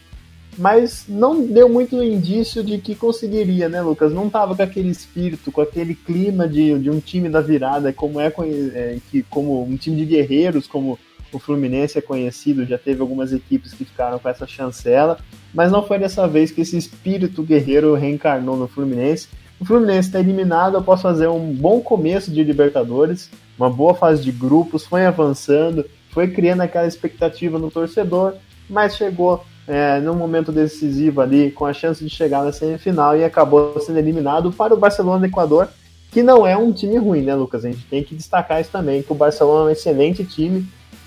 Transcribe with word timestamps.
mas 0.57 1.05
não 1.07 1.47
deu 1.47 1.69
muito 1.69 2.03
indício 2.03 2.65
de 2.65 2.79
que 2.79 2.95
conseguiria, 2.95 3.69
né, 3.69 3.83
Lucas? 3.83 4.15
Não 4.15 4.29
estava 4.29 4.57
com 4.57 4.63
aquele 4.63 4.89
espírito, 4.89 5.53
com 5.53 5.61
aquele 5.61 5.95
clima 5.95 6.49
de, 6.49 6.79
de 6.79 6.89
um 6.89 7.01
time 7.01 7.29
da 7.29 7.43
virada, 7.43 7.93
como 7.93 8.19
é, 8.19 8.29
é 8.29 8.97
que 9.11 9.23
como 9.25 9.63
um 9.63 9.77
time 9.77 9.99
de 9.99 10.07
guerreiros, 10.07 10.67
como 10.67 10.99
o 11.37 11.39
Fluminense 11.41 11.99
é 11.99 12.01
conhecido, 12.01 12.65
já 12.65 12.79
teve 12.79 13.01
algumas 13.01 13.33
equipes 13.33 13.73
que 13.73 13.85
ficaram 13.85 14.19
com 14.19 14.29
essa 14.29 14.47
chancela, 14.47 15.19
mas 15.53 15.71
não 15.71 15.83
foi 15.83 15.99
dessa 15.99 16.27
vez 16.29 16.51
que 16.51 16.61
esse 16.61 16.77
espírito 16.77 17.43
guerreiro 17.43 17.95
reencarnou 17.95 18.57
no 18.57 18.69
Fluminense. 18.69 19.29
O 19.61 19.65
Fluminense 19.65 20.09
está 20.09 20.21
eliminado 20.21 20.77
após 20.77 21.01
fazer 21.01 21.29
um 21.29 21.53
bom 21.53 21.81
começo 21.81 22.31
de 22.31 22.43
Libertadores, 22.43 23.31
uma 23.59 23.71
boa 23.71 23.95
fase 23.95 24.23
de 24.23 24.33
grupos, 24.33 24.85
foi 24.85 25.07
avançando, 25.07 25.85
foi 26.11 26.29
criando 26.29 26.63
aquela 26.63 26.87
expectativa 26.87 27.59
no 27.59 27.71
torcedor, 27.71 28.35
mas 28.69 28.97
chegou 28.97 29.45
é, 29.67 30.01
num 30.01 30.15
momento 30.15 30.53
decisivo 30.53 31.21
ali, 31.21 31.51
com 31.51 31.65
a 31.65 31.73
chance 31.73 32.05
de 32.05 32.11
chegar 32.11 32.45
na 32.45 32.53
semifinal 32.53 33.17
e 33.17 33.25
acabou 33.25 33.79
sendo 33.81 33.99
eliminado 33.99 34.53
para 34.53 34.75
o 34.75 34.77
Barcelona 34.77 35.21
do 35.21 35.27
Equador, 35.27 35.69
que 36.11 36.23
não 36.23 36.47
é 36.47 36.57
um 36.57 36.73
time 36.73 36.97
ruim, 36.97 37.23
né, 37.23 37.35
Lucas? 37.35 37.65
A 37.65 37.71
gente 37.71 37.85
tem 37.87 38.03
que 38.03 38.15
destacar 38.15 38.61
isso 38.61 38.71
também, 38.71 39.03
que 39.03 39.11
o 39.11 39.17
Barcelona 39.17 39.65
é 39.65 39.65
um 39.65 39.71
excelente 39.71 40.25
time, 40.25 40.67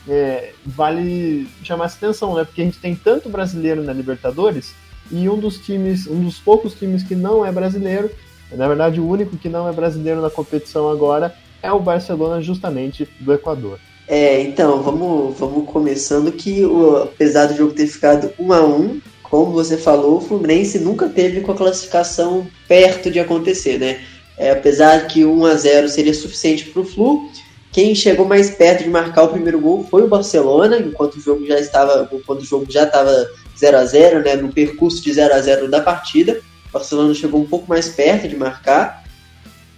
é, 0.10 0.54
vale 0.66 1.48
chamar 1.64 1.86
essa 1.86 1.98
atenção, 1.98 2.36
né? 2.36 2.44
Porque 2.44 2.62
a 2.62 2.66
gente 2.66 2.80
tem 2.80 2.96
tanto 2.96 3.30
brasileiro 3.30 3.84
na 3.84 3.94
Libertadores 3.94 4.74
e 5.12 5.30
um 5.30 5.38
dos 5.38 5.58
times, 5.60 6.08
um 6.08 6.24
dos 6.24 6.40
poucos 6.40 6.74
times 6.74 7.04
que 7.04 7.16
não 7.16 7.46
é 7.46 7.52
brasileiro 7.52 8.10
na 8.52 8.68
verdade, 8.68 9.00
o 9.00 9.08
único 9.08 9.38
que 9.38 9.50
não 9.50 9.68
é 9.68 9.72
brasileiro 9.72 10.22
na 10.22 10.30
competição 10.30 10.90
agora 10.90 11.36
é 11.62 11.72
o 11.72 11.80
Barcelona, 11.80 12.42
justamente 12.42 13.08
do 13.20 13.34
Equador. 13.34 13.80
É, 14.08 14.42
então, 14.42 14.82
vamos, 14.82 15.38
vamos 15.38 15.70
começando 15.70 16.32
que, 16.32 16.64
o, 16.64 17.04
apesar 17.04 17.48
do 17.48 17.58
jogo 17.58 17.74
ter 17.74 17.88
ficado 17.88 18.32
1 18.40 18.54
a 18.54 18.66
1 18.66 19.02
como 19.24 19.52
você 19.52 19.76
falou, 19.76 20.18
o 20.18 20.22
Fluminense 20.22 20.80
nunca 20.80 21.10
teve 21.10 21.42
com 21.42 21.52
a 21.52 21.56
classificação 21.56 22.48
perto 22.66 23.12
de 23.12 23.20
acontecer, 23.20 23.78
né? 23.78 24.00
É, 24.38 24.52
apesar 24.52 25.06
que 25.08 25.26
1 25.26 25.46
a 25.46 25.56
0 25.56 25.90
seria 25.90 26.14
suficiente 26.14 26.70
para 26.70 26.82
o 26.82 26.86
Flu, 26.86 27.30
quem 27.72 27.94
chegou 27.94 28.26
mais 28.26 28.50
perto 28.50 28.84
de 28.84 28.90
marcar 28.90 29.24
o 29.24 29.30
primeiro 29.30 29.60
gol 29.60 29.86
foi 29.90 30.04
o 30.04 30.08
Barcelona, 30.08 30.80
enquanto 30.80 31.16
o 31.16 31.22
jogo 31.22 31.46
já 31.46 31.60
estava, 31.60 32.10
enquanto 32.12 32.42
o 32.42 32.46
jogo 32.46 32.66
já 32.70 32.84
estava 32.84 33.30
0 33.58 33.78
a 33.78 33.86
0, 33.86 34.24
né, 34.24 34.36
no 34.36 34.52
percurso 34.52 35.02
de 35.02 35.14
0 35.14 35.34
a 35.34 35.42
0 35.42 35.70
da 35.70 35.82
partida. 35.82 36.40
O 36.70 36.72
Barcelona 36.72 37.14
chegou 37.14 37.42
um 37.42 37.46
pouco 37.46 37.68
mais 37.68 37.90
perto 37.90 38.28
de 38.28 38.36
marcar, 38.36 39.04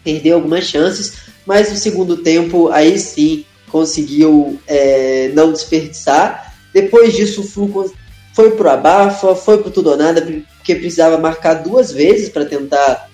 perdeu 0.03 0.35
algumas 0.35 0.65
chances, 0.65 1.17
mas 1.45 1.69
no 1.71 1.77
segundo 1.77 2.17
tempo 2.17 2.69
aí 2.69 2.97
sim 2.97 3.45
conseguiu 3.69 4.59
é, 4.67 5.31
não 5.33 5.51
desperdiçar. 5.51 6.53
Depois 6.73 7.13
disso 7.13 7.41
o 7.41 7.43
Flu 7.43 7.91
foi 8.33 8.51
pro 8.51 8.69
abafa, 8.69 9.35
foi 9.35 9.57
pro 9.57 9.71
tudo 9.71 9.91
ou 9.91 9.97
nada, 9.97 10.21
porque 10.57 10.75
precisava 10.75 11.17
marcar 11.17 11.55
duas 11.55 11.91
vezes 11.91 12.29
para 12.29 12.45
tentar 12.45 13.09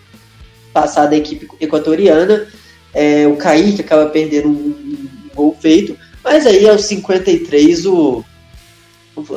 passar 0.73 1.07
da 1.07 1.15
equipe 1.15 1.47
equatoriana. 1.59 2.47
É, 2.95 3.28
o 3.28 3.35
Kaique 3.35 3.81
acaba 3.81 4.09
perdendo 4.09 4.47
um, 4.47 4.51
um, 4.51 5.07
gol 5.35 5.57
feito, 5.59 5.97
mas 6.23 6.47
aí 6.47 6.67
aos 6.67 6.85
53 6.85 7.85
o 7.85 8.23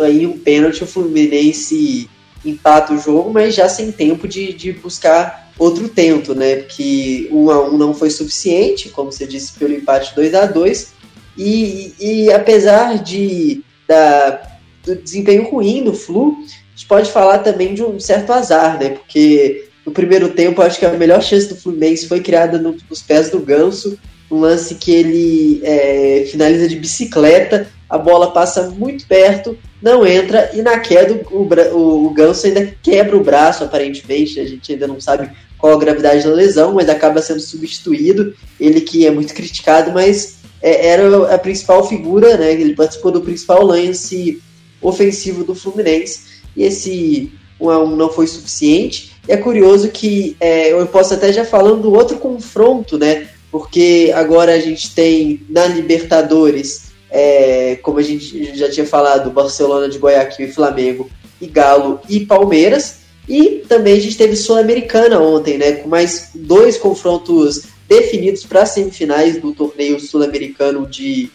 aí 0.00 0.26
um 0.26 0.38
pênalti 0.38 0.84
o 0.84 0.86
Fluminense 0.86 2.08
empata 2.44 2.92
o 2.92 2.98
jogo, 2.98 3.30
mas 3.32 3.54
já 3.54 3.68
sem 3.68 3.90
tempo 3.90 4.28
de, 4.28 4.52
de 4.52 4.72
buscar 4.72 5.52
outro 5.58 5.88
tento, 5.88 6.36
né? 6.36 6.56
Porque 6.56 7.28
1 7.32 7.50
a 7.50 7.68
1 7.68 7.76
não 7.76 7.92
foi 7.92 8.10
suficiente, 8.10 8.90
como 8.90 9.10
você 9.10 9.26
disse, 9.26 9.52
pelo 9.58 9.74
empate 9.74 10.14
2 10.14 10.34
a 10.34 10.46
2 10.46 10.92
e, 11.36 11.94
e 11.98 12.32
apesar 12.32 13.02
de 13.02 13.62
da, 13.86 14.40
do 14.84 14.96
desempenho 14.96 15.48
ruim 15.48 15.82
do 15.82 15.94
Flu, 15.94 16.36
a 16.38 16.76
gente 16.76 16.86
pode 16.86 17.10
falar 17.10 17.38
também 17.38 17.74
de 17.74 17.82
um 17.82 17.98
certo 17.98 18.32
azar, 18.32 18.78
né? 18.78 18.90
Porque 18.90 19.67
no 19.88 19.94
primeiro 19.94 20.28
tempo, 20.28 20.60
acho 20.60 20.78
que 20.78 20.84
a 20.84 20.92
melhor 20.92 21.22
chance 21.22 21.48
do 21.48 21.56
Fluminense 21.56 22.06
foi 22.06 22.20
criada 22.20 22.58
no, 22.58 22.76
nos 22.90 23.00
pés 23.00 23.30
do 23.30 23.40
Ganso, 23.40 23.98
um 24.30 24.38
lance 24.38 24.74
que 24.74 24.92
ele 24.92 25.62
é, 25.64 26.28
finaliza 26.30 26.68
de 26.68 26.76
bicicleta, 26.76 27.66
a 27.88 27.96
bola 27.96 28.30
passa 28.30 28.68
muito 28.68 29.06
perto, 29.06 29.56
não 29.80 30.06
entra, 30.06 30.50
e 30.52 30.60
na 30.60 30.78
queda 30.78 31.14
o, 31.30 31.48
o, 31.74 32.06
o 32.06 32.10
Ganso 32.10 32.46
ainda 32.46 32.70
quebra 32.82 33.16
o 33.16 33.24
braço, 33.24 33.64
aparentemente, 33.64 34.38
a 34.38 34.44
gente 34.44 34.70
ainda 34.70 34.86
não 34.86 35.00
sabe 35.00 35.30
qual 35.56 35.72
a 35.72 35.78
gravidade 35.78 36.22
da 36.22 36.34
lesão, 36.34 36.74
mas 36.74 36.90
acaba 36.90 37.22
sendo 37.22 37.40
substituído, 37.40 38.34
ele 38.60 38.82
que 38.82 39.06
é 39.06 39.10
muito 39.10 39.32
criticado, 39.32 39.90
mas 39.90 40.36
é, 40.60 40.88
era 40.88 41.34
a 41.34 41.38
principal 41.38 41.88
figura, 41.88 42.36
né, 42.36 42.52
ele 42.52 42.74
participou 42.74 43.10
do 43.10 43.22
principal 43.22 43.64
lance 43.64 44.42
ofensivo 44.82 45.44
do 45.44 45.54
Fluminense, 45.54 46.42
e 46.54 46.64
esse 46.64 47.32
1 47.58 47.70
a 47.70 47.82
1 47.82 47.96
não 47.96 48.10
foi 48.10 48.26
suficiente, 48.26 49.16
é 49.28 49.36
curioso 49.36 49.90
que 49.90 50.36
é, 50.40 50.72
eu 50.72 50.86
posso 50.86 51.14
até 51.14 51.32
já 51.32 51.44
falando 51.44 51.82
do 51.82 51.92
outro 51.92 52.18
confronto, 52.18 52.98
né, 52.98 53.28
porque 53.50 54.10
agora 54.14 54.54
a 54.54 54.58
gente 54.58 54.94
tem 54.94 55.42
na 55.48 55.66
Libertadores 55.66 56.88
é, 57.10 57.78
como 57.82 57.98
a 57.98 58.02
gente 58.02 58.56
já 58.56 58.70
tinha 58.70 58.86
falado, 58.86 59.30
Barcelona 59.30 59.88
de 59.88 59.98
Guayaquil 59.98 60.46
e 60.46 60.52
Flamengo, 60.52 61.10
e 61.40 61.46
Galo 61.46 62.00
e 62.08 62.20
Palmeiras. 62.20 62.98
E 63.28 63.62
também 63.68 63.94
a 63.94 64.00
gente 64.00 64.16
teve 64.16 64.36
Sul-Americana 64.36 65.20
ontem, 65.20 65.58
né, 65.58 65.72
com 65.72 65.88
mais 65.88 66.30
dois 66.34 66.78
confrontos 66.78 67.64
definidos 67.86 68.44
para 68.44 68.66
semifinais 68.66 69.40
do 69.40 69.52
torneio 69.52 70.00
sul-americano 70.00 70.86
de, 70.86 71.30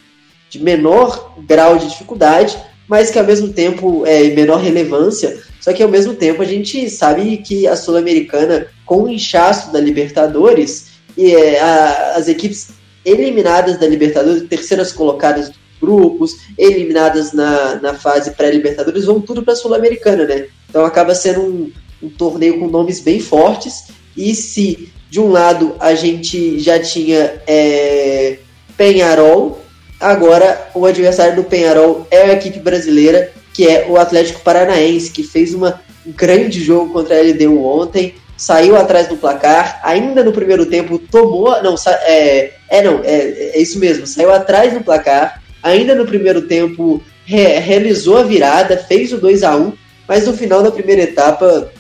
de 0.50 0.60
menor 0.60 1.36
grau 1.48 1.78
de 1.78 1.90
dificuldade, 1.90 2.58
mas 2.88 3.10
que 3.10 3.18
ao 3.18 3.26
mesmo 3.26 3.50
tempo 3.50 4.06
é 4.06 4.24
menor 4.30 4.60
relevância. 4.60 5.42
Só 5.64 5.72
que 5.72 5.82
ao 5.82 5.88
mesmo 5.88 6.14
tempo 6.14 6.42
a 6.42 6.46
gente 6.46 6.90
sabe 6.90 7.38
que 7.38 7.66
a 7.66 7.78
Sul-Americana, 7.78 8.68
com 8.86 9.04
o 9.04 9.10
inchaço 9.10 9.72
da 9.72 9.80
Libertadores, 9.80 10.88
e 11.18 11.34
é, 11.34 11.58
a, 11.62 12.16
as 12.18 12.28
equipes 12.28 12.72
eliminadas 13.06 13.80
da 13.80 13.88
Libertadores, 13.88 14.44
terceiras 14.44 14.92
colocadas 14.92 15.54
grupos, 15.80 16.36
eliminadas 16.58 17.32
na, 17.32 17.76
na 17.76 17.94
fase 17.94 18.32
pré-Libertadores, 18.32 19.06
vão 19.06 19.22
tudo 19.22 19.42
para 19.42 19.54
a 19.54 19.56
Sul-Americana, 19.56 20.26
né? 20.26 20.48
Então 20.70 20.84
acaba 20.84 21.16
sendo 21.16 21.40
um, 21.40 21.72
um 22.02 22.10
torneio 22.10 22.60
com 22.60 22.68
nomes 22.68 23.00
bem 23.00 23.22
fortes. 23.22 23.86
E 24.18 24.36
se 24.36 24.92
de 25.10 25.22
um 25.22 25.30
lado 25.30 25.78
a 25.80 25.96
gente 25.96 26.60
já 26.60 26.78
tinha 26.78 27.42
é, 27.48 28.38
Penharol, 28.76 29.62
agora 29.98 30.70
o 30.76 30.86
adversário 30.86 31.38
do 31.38 31.46
Penharol 31.46 32.06
é 32.12 32.24
a 32.24 32.34
equipe 32.34 32.60
brasileira, 32.60 33.32
que 33.54 33.68
é 33.68 33.86
o 33.88 33.98
Atlético 33.98 34.42
Paranaense, 34.42 35.12
que 35.12 35.24
fez 35.24 35.54
uma, 35.54 35.82
um 36.06 36.12
grande 36.12 36.62
jogo 36.62 36.92
contra 36.92 37.16
a 37.16 37.22
LDU 37.22 37.64
ontem, 37.64 38.16
saiu 38.36 38.76
atrás 38.76 39.08
do 39.08 39.16
placar, 39.16 39.80
ainda 39.84 40.24
no 40.24 40.34
primeiro 40.34 40.66
tempo 40.66 40.98
tomou. 40.98 41.62
Não, 41.62 41.76
é, 41.88 42.52
é 42.70 42.82
não, 42.82 43.02
é, 43.04 43.52
é 43.54 43.62
isso 43.62 43.80
mesmo, 43.80 44.08
saiu 44.08 44.34
atrás 44.34 44.74
do 44.74 44.82
placar, 44.82 45.42
ainda 45.62 45.96
no 45.96 46.06
primeiro 46.06 46.42
tempo 46.42 47.02
re, 47.26 47.60
realizou 47.60 48.18
a 48.18 48.24
virada, 48.24 48.78
fez 48.78 49.14
o 49.14 49.18
2 49.18 49.44
a 49.44 49.56
1 49.56 49.74
mas 50.08 50.28
no 50.28 50.34
final 50.34 50.62
da 50.62 50.72
primeira 50.72 51.04
etapa 51.04 51.72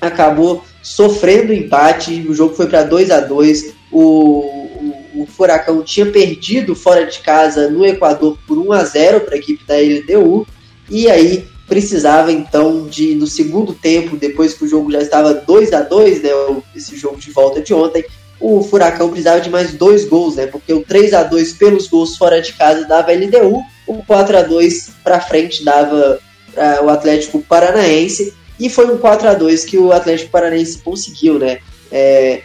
acabou 0.00 0.64
sofrendo 0.82 1.52
empate, 1.52 2.24
o 2.28 2.34
jogo 2.34 2.54
foi 2.54 2.66
para 2.66 2.84
2 2.84 3.10
a 3.10 3.20
2 3.20 3.74
o, 3.90 4.00
o, 4.00 5.22
o, 5.22 5.26
Furacão 5.26 5.82
tinha 5.82 6.06
perdido 6.06 6.74
fora 6.74 7.06
de 7.06 7.20
casa 7.20 7.68
no 7.68 7.84
Equador 7.84 8.38
por 8.46 8.58
1 8.58 8.72
a 8.72 8.84
0 8.84 9.20
para 9.20 9.34
a 9.34 9.38
equipe 9.38 9.64
da 9.64 9.76
LDU, 9.76 10.46
e 10.88 11.08
aí 11.08 11.46
precisava 11.66 12.30
então 12.30 12.86
de 12.86 13.14
no 13.14 13.26
segundo 13.26 13.72
tempo, 13.72 14.16
depois 14.16 14.52
que 14.52 14.64
o 14.64 14.68
jogo 14.68 14.90
já 14.90 15.00
estava 15.00 15.32
2 15.32 15.72
a 15.72 15.80
2 15.80 16.22
né, 16.22 16.30
esse 16.76 16.96
jogo 16.96 17.18
de 17.18 17.30
volta 17.30 17.62
de 17.62 17.72
ontem, 17.72 18.04
o 18.42 18.62
Furacão 18.62 19.08
precisava 19.08 19.40
de 19.40 19.48
mais 19.48 19.72
dois 19.72 20.04
gols, 20.04 20.34
né? 20.34 20.46
Porque 20.46 20.74
o 20.74 20.82
3 20.82 21.14
a 21.14 21.22
2 21.22 21.52
pelos 21.54 21.86
gols 21.86 22.16
fora 22.16 22.42
de 22.42 22.52
casa 22.54 22.84
dava 22.84 23.12
LDU, 23.12 23.62
o 23.86 24.04
4 24.04 24.36
a 24.36 24.42
2 24.42 24.90
para 25.04 25.20
frente 25.20 25.64
dava 25.64 26.18
uh, 26.56 26.84
o 26.84 26.90
Atlético 26.90 27.40
Paranaense 27.40 28.34
e 28.58 28.68
foi 28.68 28.92
um 28.92 28.98
4 28.98 29.28
a 29.28 29.34
2 29.34 29.64
que 29.64 29.78
o 29.78 29.92
Atlético 29.92 30.30
Paranaense 30.30 30.78
conseguiu, 30.78 31.38
né? 31.38 31.58
É, 31.90 32.42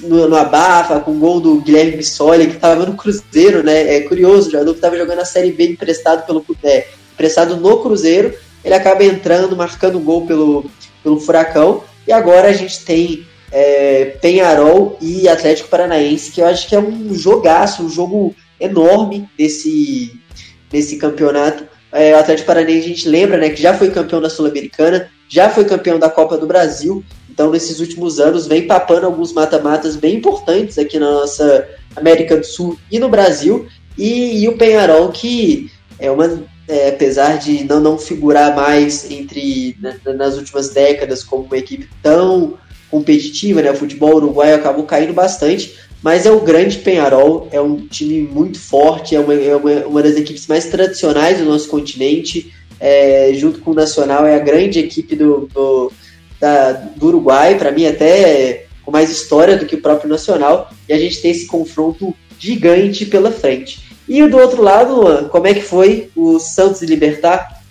no, 0.00 0.28
no 0.28 0.36
Abafa, 0.36 1.00
com 1.00 1.10
o 1.10 1.18
gol 1.18 1.40
do 1.40 1.60
Guilherme 1.60 1.96
Bissoli, 1.96 2.46
que 2.46 2.54
estava 2.54 2.86
no 2.86 2.94
Cruzeiro, 2.94 3.64
né? 3.64 3.96
É 3.96 4.00
curioso, 4.02 4.48
o 4.48 4.52
jogador 4.52 4.72
que 4.72 4.78
estava 4.78 4.96
jogando 4.96 5.18
a 5.18 5.24
Série 5.24 5.52
B 5.52 5.70
emprestado, 5.70 6.24
pelo, 6.24 6.44
é, 6.62 6.86
emprestado 7.22 7.56
no 7.56 7.78
Cruzeiro, 7.78 8.34
ele 8.64 8.74
acaba 8.74 9.04
entrando, 9.04 9.56
marcando 9.56 10.00
gol 10.00 10.26
pelo, 10.26 10.68
pelo 11.04 11.20
Furacão, 11.20 11.84
e 12.06 12.12
agora 12.12 12.48
a 12.48 12.52
gente 12.52 12.84
tem 12.84 13.24
é, 13.52 14.16
Penharol 14.20 14.98
e 15.00 15.28
Atlético 15.28 15.68
Paranaense, 15.68 16.32
que 16.32 16.40
eu 16.40 16.46
acho 16.46 16.68
que 16.68 16.74
é 16.74 16.80
um 16.80 17.14
jogaço, 17.14 17.84
um 17.84 17.88
jogo 17.88 18.34
enorme 18.60 19.28
desse, 19.38 20.20
desse 20.68 20.96
campeonato. 20.96 21.64
É, 21.92 22.12
o 22.14 22.18
Atlético 22.18 22.46
Paranaense 22.46 22.86
a 22.86 22.88
gente 22.88 23.08
lembra 23.08 23.38
né, 23.38 23.50
que 23.50 23.62
já 23.62 23.72
foi 23.74 23.90
campeão 23.90 24.20
da 24.20 24.30
Sul-Americana, 24.30 25.08
já 25.28 25.48
foi 25.48 25.64
campeão 25.64 25.98
da 25.98 26.10
Copa 26.10 26.36
do 26.36 26.46
Brasil, 26.46 27.04
então 27.30 27.50
nesses 27.50 27.78
últimos 27.78 28.18
anos 28.18 28.48
vem 28.48 28.66
papando 28.66 29.06
alguns 29.06 29.32
mata-matas 29.32 29.94
bem 29.94 30.16
importantes 30.16 30.76
aqui 30.76 30.98
na 30.98 31.10
nossa 31.10 31.68
América 31.94 32.36
do 32.36 32.44
Sul 32.44 32.76
e 32.90 32.98
no 32.98 33.08
Brasil, 33.08 33.68
e, 33.96 34.42
e 34.42 34.48
o 34.48 34.56
Penharol 34.56 35.10
que 35.10 35.70
é 35.98 36.10
uma 36.10 36.42
é, 36.72 36.88
apesar 36.88 37.38
de 37.38 37.64
não, 37.64 37.80
não 37.80 37.98
figurar 37.98 38.56
mais 38.56 39.10
entre 39.10 39.76
né, 39.78 39.94
nas 40.16 40.38
últimas 40.38 40.70
décadas 40.70 41.22
como 41.22 41.44
uma 41.44 41.58
equipe 41.58 41.86
tão 42.02 42.54
competitiva, 42.90 43.60
né? 43.60 43.70
O 43.70 43.76
futebol 43.76 44.16
uruguaio 44.16 44.56
acabou 44.56 44.84
caindo 44.84 45.12
bastante, 45.12 45.78
mas 46.02 46.24
é 46.24 46.32
um 46.32 46.42
grande 46.42 46.78
Penharol, 46.78 47.46
é 47.52 47.60
um 47.60 47.76
time 47.86 48.22
muito 48.22 48.58
forte, 48.58 49.14
é 49.14 49.20
uma, 49.20 49.34
é 49.34 49.54
uma, 49.54 49.86
uma 49.86 50.02
das 50.02 50.16
equipes 50.16 50.46
mais 50.46 50.64
tradicionais 50.64 51.38
do 51.38 51.44
nosso 51.44 51.68
continente, 51.68 52.50
é, 52.80 53.32
junto 53.34 53.60
com 53.60 53.72
o 53.72 53.74
Nacional, 53.74 54.24
é 54.24 54.34
a 54.34 54.38
grande 54.38 54.78
equipe 54.78 55.14
do, 55.14 55.48
do, 55.52 55.92
da, 56.40 56.72
do 56.72 57.06
Uruguai, 57.06 57.58
para 57.58 57.70
mim 57.70 57.84
até 57.84 58.64
com 58.82 58.90
mais 58.90 59.10
história 59.10 59.58
do 59.58 59.66
que 59.66 59.76
o 59.76 59.82
próprio 59.82 60.08
Nacional, 60.08 60.70
e 60.88 60.92
a 60.94 60.98
gente 60.98 61.20
tem 61.20 61.30
esse 61.30 61.46
confronto 61.46 62.14
gigante 62.38 63.04
pela 63.04 63.30
frente. 63.30 63.91
E 64.08 64.26
do 64.26 64.36
outro 64.36 64.62
lado, 64.62 65.28
como 65.28 65.46
é 65.46 65.54
que 65.54 65.62
foi 65.62 66.10
o 66.16 66.38
Santos 66.38 66.82
Libertar? 66.82 67.62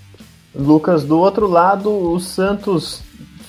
Lucas, 0.53 1.03
do 1.03 1.17
outro 1.19 1.47
lado, 1.47 1.89
o 1.89 2.19
Santos 2.19 3.01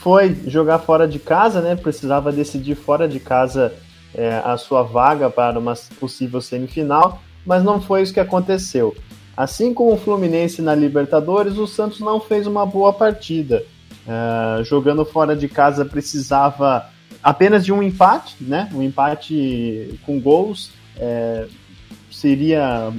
foi 0.02 0.36
jogar 0.46 0.80
fora 0.80 1.06
de 1.06 1.18
casa, 1.18 1.60
né? 1.60 1.76
Precisava 1.76 2.32
decidir 2.32 2.74
fora 2.74 3.08
de 3.08 3.20
casa 3.20 3.72
é, 4.14 4.40
a 4.44 4.56
sua 4.56 4.82
vaga 4.82 5.30
para 5.30 5.58
uma 5.58 5.74
possível 5.98 6.40
semifinal, 6.40 7.22
mas 7.46 7.62
não 7.62 7.80
foi 7.80 8.02
isso 8.02 8.12
que 8.12 8.20
aconteceu. 8.20 8.94
Assim 9.36 9.72
como 9.72 9.94
o 9.94 9.96
Fluminense 9.96 10.60
na 10.60 10.74
Libertadores, 10.74 11.56
o 11.56 11.66
Santos 11.66 12.00
não 12.00 12.20
fez 12.20 12.46
uma 12.46 12.66
boa 12.66 12.92
partida. 12.92 13.64
É, 14.06 14.64
jogando 14.64 15.04
fora 15.04 15.34
de 15.36 15.48
casa 15.48 15.84
precisava 15.84 16.88
apenas 17.22 17.64
de 17.64 17.72
um 17.72 17.82
empate, 17.82 18.36
né? 18.40 18.68
Um 18.74 18.82
empate 18.82 19.98
com 20.04 20.20
gols. 20.20 20.70
É, 20.96 21.46
seria, 22.12 22.92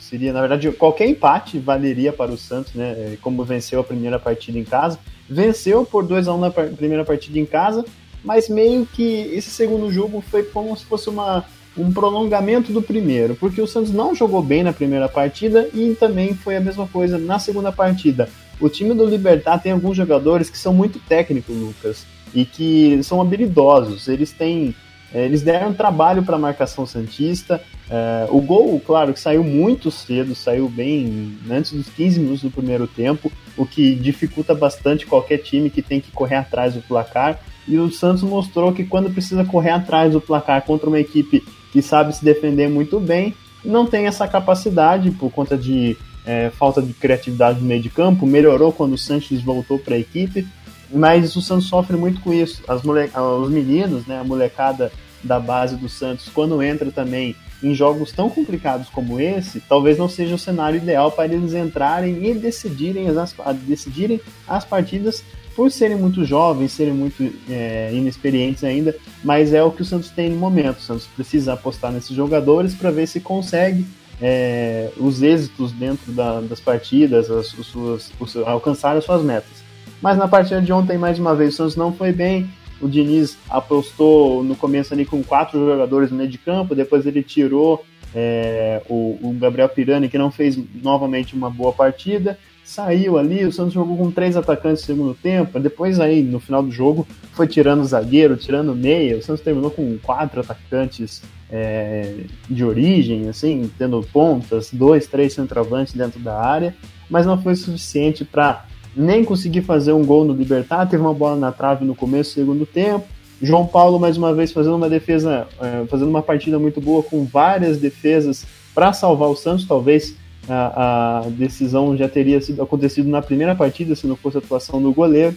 seria, 0.00 0.32
na 0.32 0.40
verdade, 0.40 0.70
qualquer 0.72 1.06
empate 1.06 1.58
valeria 1.58 2.12
para 2.12 2.32
o 2.32 2.38
Santos, 2.38 2.74
né? 2.74 2.90
É, 2.90 3.18
como 3.20 3.44
venceu 3.44 3.80
a 3.80 3.84
primeira 3.84 4.18
partida 4.18 4.58
em 4.58 4.64
casa. 4.64 4.98
Venceu 5.28 5.84
por 5.84 6.04
2 6.04 6.26
a 6.26 6.34
1 6.34 6.36
um 6.36 6.40
na 6.40 6.50
primeira 6.50 7.04
partida 7.04 7.38
em 7.38 7.44
casa, 7.44 7.84
mas 8.24 8.48
meio 8.48 8.86
que 8.86 9.30
esse 9.34 9.50
segundo 9.50 9.90
jogo 9.92 10.22
foi 10.22 10.42
como 10.42 10.74
se 10.76 10.84
fosse 10.86 11.08
uma, 11.10 11.44
um 11.76 11.92
prolongamento 11.92 12.72
do 12.72 12.82
primeiro, 12.82 13.34
porque 13.36 13.60
o 13.60 13.66
Santos 13.66 13.92
não 13.92 14.14
jogou 14.14 14.42
bem 14.42 14.62
na 14.62 14.72
primeira 14.72 15.08
partida 15.08 15.68
e 15.74 15.94
também 15.94 16.34
foi 16.34 16.56
a 16.56 16.60
mesma 16.60 16.88
coisa 16.88 17.18
na 17.18 17.38
segunda 17.38 17.70
partida. 17.70 18.28
O 18.60 18.68
time 18.68 18.94
do 18.94 19.04
Libertar 19.04 19.58
tem 19.58 19.72
alguns 19.72 19.96
jogadores 19.96 20.50
que 20.50 20.58
são 20.58 20.72
muito 20.72 20.98
técnicos, 20.98 21.54
Lucas, 21.54 22.06
e 22.34 22.44
que 22.44 23.00
são 23.04 23.20
habilidosos. 23.20 24.08
Eles 24.08 24.32
têm 24.32 24.74
eles 25.12 25.42
deram 25.42 25.72
trabalho 25.72 26.22
para 26.22 26.36
a 26.36 26.38
marcação 26.38 26.86
Santista. 26.86 27.60
É, 27.90 28.26
o 28.30 28.40
gol, 28.40 28.78
claro, 28.80 29.14
que 29.14 29.20
saiu 29.20 29.42
muito 29.42 29.90
cedo, 29.90 30.34
saiu 30.34 30.68
bem 30.68 31.38
antes 31.50 31.72
dos 31.72 31.88
15 31.88 32.20
minutos 32.20 32.42
do 32.42 32.50
primeiro 32.50 32.86
tempo, 32.86 33.32
o 33.56 33.64
que 33.64 33.94
dificulta 33.94 34.54
bastante 34.54 35.06
qualquer 35.06 35.38
time 35.38 35.70
que 35.70 35.80
tem 35.80 36.00
que 36.00 36.10
correr 36.10 36.36
atrás 36.36 36.74
do 36.74 36.82
placar. 36.82 37.40
E 37.66 37.78
o 37.78 37.90
Santos 37.90 38.22
mostrou 38.22 38.72
que 38.72 38.84
quando 38.84 39.10
precisa 39.10 39.44
correr 39.44 39.70
atrás 39.70 40.12
do 40.12 40.20
placar 40.20 40.62
contra 40.62 40.88
uma 40.88 41.00
equipe 41.00 41.42
que 41.72 41.80
sabe 41.80 42.14
se 42.14 42.24
defender 42.24 42.68
muito 42.68 43.00
bem, 43.00 43.34
não 43.64 43.86
tem 43.86 44.06
essa 44.06 44.26
capacidade 44.28 45.10
por 45.10 45.30
conta 45.30 45.56
de 45.56 45.96
é, 46.24 46.50
falta 46.50 46.82
de 46.82 46.92
criatividade 46.92 47.60
no 47.60 47.66
meio 47.66 47.82
de 47.82 47.90
campo. 47.90 48.26
Melhorou 48.26 48.72
quando 48.72 48.92
o 48.92 48.98
Sanches 48.98 49.42
voltou 49.42 49.78
para 49.78 49.94
a 49.94 49.98
equipe, 49.98 50.46
mas 50.90 51.34
o 51.36 51.42
Santos 51.42 51.66
sofre 51.66 51.96
muito 51.96 52.20
com 52.20 52.32
isso. 52.32 52.62
As 52.68 52.82
mole... 52.82 53.10
Os 53.40 53.50
meninos, 53.50 54.06
né, 54.06 54.20
a 54.20 54.24
molecada 54.24 54.92
da 55.22 55.40
base 55.40 55.76
do 55.76 55.88
Santos, 55.88 56.28
quando 56.28 56.62
entra 56.62 56.90
também 56.90 57.34
em 57.62 57.74
jogos 57.74 58.12
tão 58.12 58.30
complicados 58.30 58.88
como 58.88 59.20
esse, 59.20 59.60
talvez 59.60 59.98
não 59.98 60.08
seja 60.08 60.34
o 60.34 60.38
cenário 60.38 60.76
ideal 60.76 61.10
para 61.10 61.32
eles 61.32 61.54
entrarem 61.54 62.24
e 62.24 62.34
decidirem 62.34 63.08
as, 63.08 63.34
decidirem 63.66 64.20
as 64.46 64.64
partidas 64.64 65.24
por 65.56 65.72
serem 65.72 65.96
muito 65.96 66.24
jovens, 66.24 66.70
serem 66.70 66.94
muito 66.94 67.32
é, 67.50 67.90
inexperientes 67.92 68.62
ainda, 68.62 68.94
mas 69.24 69.52
é 69.52 69.60
o 69.60 69.72
que 69.72 69.82
o 69.82 69.84
Santos 69.84 70.08
tem 70.08 70.30
no 70.30 70.36
momento. 70.36 70.78
O 70.78 70.82
Santos 70.82 71.08
precisa 71.16 71.54
apostar 71.54 71.90
nesses 71.90 72.14
jogadores 72.14 72.74
para 72.74 72.92
ver 72.92 73.08
se 73.08 73.18
consegue 73.18 73.84
é, 74.22 74.90
os 74.96 75.20
êxitos 75.20 75.72
dentro 75.72 76.12
da, 76.12 76.40
das 76.40 76.60
partidas, 76.60 77.28
as, 77.28 77.58
as 77.58 77.66
suas, 77.66 78.12
alcançar 78.46 78.96
as 78.96 79.04
suas 79.04 79.22
metas. 79.22 79.64
Mas 80.00 80.16
na 80.16 80.28
partida 80.28 80.62
de 80.62 80.72
ontem, 80.72 80.96
mais 80.96 81.18
uma 81.18 81.34
vez, 81.34 81.54
o 81.54 81.56
Santos 81.56 81.74
não 81.74 81.92
foi 81.92 82.12
bem. 82.12 82.48
O 82.80 82.88
Diniz 82.88 83.36
apostou 83.48 84.42
no 84.44 84.54
começo 84.54 84.94
ali 84.94 85.04
com 85.04 85.22
quatro 85.22 85.58
jogadores 85.58 86.10
no 86.10 86.16
meio 86.16 86.30
de 86.30 86.38
campo, 86.38 86.74
depois 86.74 87.06
ele 87.06 87.22
tirou 87.22 87.84
é, 88.14 88.82
o, 88.88 89.18
o, 89.22 89.32
Gabriel 89.38 89.68
Pirani, 89.68 90.08
que 90.08 90.18
não 90.18 90.30
fez 90.30 90.58
novamente 90.82 91.34
uma 91.34 91.50
boa 91.50 91.72
partida, 91.72 92.38
saiu 92.64 93.18
ali, 93.18 93.44
o 93.44 93.52
Santos 93.52 93.72
jogou 93.72 93.96
com 93.96 94.10
três 94.10 94.36
atacantes 94.36 94.82
no 94.82 94.86
segundo 94.86 95.14
tempo, 95.14 95.58
depois 95.58 95.98
aí, 95.98 96.22
no 96.22 96.38
final 96.38 96.62
do 96.62 96.70
jogo, 96.70 97.06
foi 97.32 97.46
tirando 97.46 97.80
o 97.80 97.84
zagueiro, 97.84 98.36
tirando 98.36 98.72
o 98.72 98.76
meia, 98.76 99.16
o 99.16 99.22
Santos 99.22 99.42
terminou 99.42 99.70
com 99.70 99.98
quatro 99.98 100.40
atacantes 100.40 101.22
é, 101.50 102.24
de 102.48 102.64
origem, 102.64 103.28
assim, 103.28 103.70
tendo 103.78 104.02
pontas, 104.12 104.70
dois, 104.72 105.06
três 105.06 105.32
centroavantes 105.32 105.94
dentro 105.94 106.20
da 106.20 106.38
área, 106.38 106.74
mas 107.08 107.24
não 107.24 107.40
foi 107.40 107.56
suficiente 107.56 108.24
para 108.24 108.66
nem 108.98 109.24
conseguir 109.24 109.62
fazer 109.62 109.92
um 109.92 110.04
gol 110.04 110.24
no 110.24 110.34
Libertar, 110.34 110.86
teve 110.86 111.02
uma 111.02 111.14
bola 111.14 111.36
na 111.36 111.52
trave 111.52 111.84
no 111.84 111.94
começo 111.94 112.30
do 112.30 112.34
segundo 112.34 112.66
tempo. 112.66 113.06
João 113.40 113.64
Paulo, 113.64 114.00
mais 114.00 114.16
uma 114.16 114.34
vez, 114.34 114.50
fazendo 114.50 114.74
uma 114.74 114.88
defesa, 114.88 115.46
é, 115.60 115.86
fazendo 115.86 116.08
uma 116.08 116.22
partida 116.22 116.58
muito 116.58 116.80
boa, 116.80 117.02
com 117.02 117.24
várias 117.24 117.78
defesas 117.78 118.44
para 118.74 118.92
salvar 118.92 119.28
o 119.28 119.36
Santos. 119.36 119.64
Talvez 119.64 120.16
a, 120.48 121.20
a, 121.20 121.28
decisão 121.30 121.96
já 121.96 122.08
teria 122.08 122.40
sido 122.40 122.60
acontecido 122.60 123.08
na 123.08 123.22
primeira 123.22 123.54
partida, 123.54 123.94
se 123.94 124.06
não 124.06 124.16
fosse 124.16 124.38
a 124.38 124.40
atuação 124.40 124.82
do 124.82 124.92
goleiro. 124.92 125.36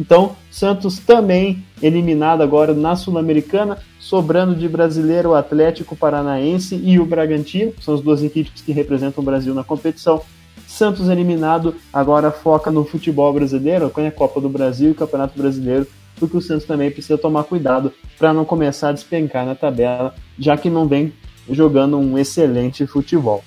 Então, 0.00 0.34
Santos 0.50 0.98
também 0.98 1.62
eliminado 1.82 2.42
agora 2.42 2.72
na 2.72 2.96
Sul-Americana, 2.96 3.76
sobrando 4.00 4.54
de 4.54 4.66
brasileiro 4.66 5.30
o 5.30 5.34
Atlético 5.34 5.94
Paranaense 5.94 6.80
e 6.82 6.98
o 6.98 7.04
Bragantino, 7.04 7.74
são 7.80 7.94
as 7.94 8.00
duas 8.00 8.22
equipes 8.22 8.62
que 8.62 8.72
representam 8.72 9.22
o 9.22 9.24
Brasil 9.24 9.54
na 9.54 9.62
competição. 9.62 10.22
Santos 10.66 11.08
eliminado, 11.08 11.74
agora 11.92 12.30
foca 12.30 12.70
no 12.70 12.84
futebol 12.84 13.32
brasileiro, 13.32 13.90
com 13.90 14.06
a 14.06 14.10
Copa 14.10 14.40
do 14.40 14.48
Brasil 14.48 14.88
e 14.88 14.92
o 14.92 14.94
Campeonato 14.94 15.38
Brasileiro, 15.38 15.86
porque 16.16 16.36
o 16.36 16.40
Santos 16.40 16.66
também 16.66 16.90
precisa 16.90 17.18
tomar 17.18 17.44
cuidado 17.44 17.92
para 18.18 18.32
não 18.32 18.44
começar 18.44 18.90
a 18.90 18.92
despencar 18.92 19.44
na 19.44 19.54
tabela, 19.54 20.14
já 20.38 20.56
que 20.56 20.70
não 20.70 20.86
vem 20.86 21.12
jogando 21.50 21.98
um 21.98 22.16
excelente 22.16 22.86
futebol. 22.86 23.42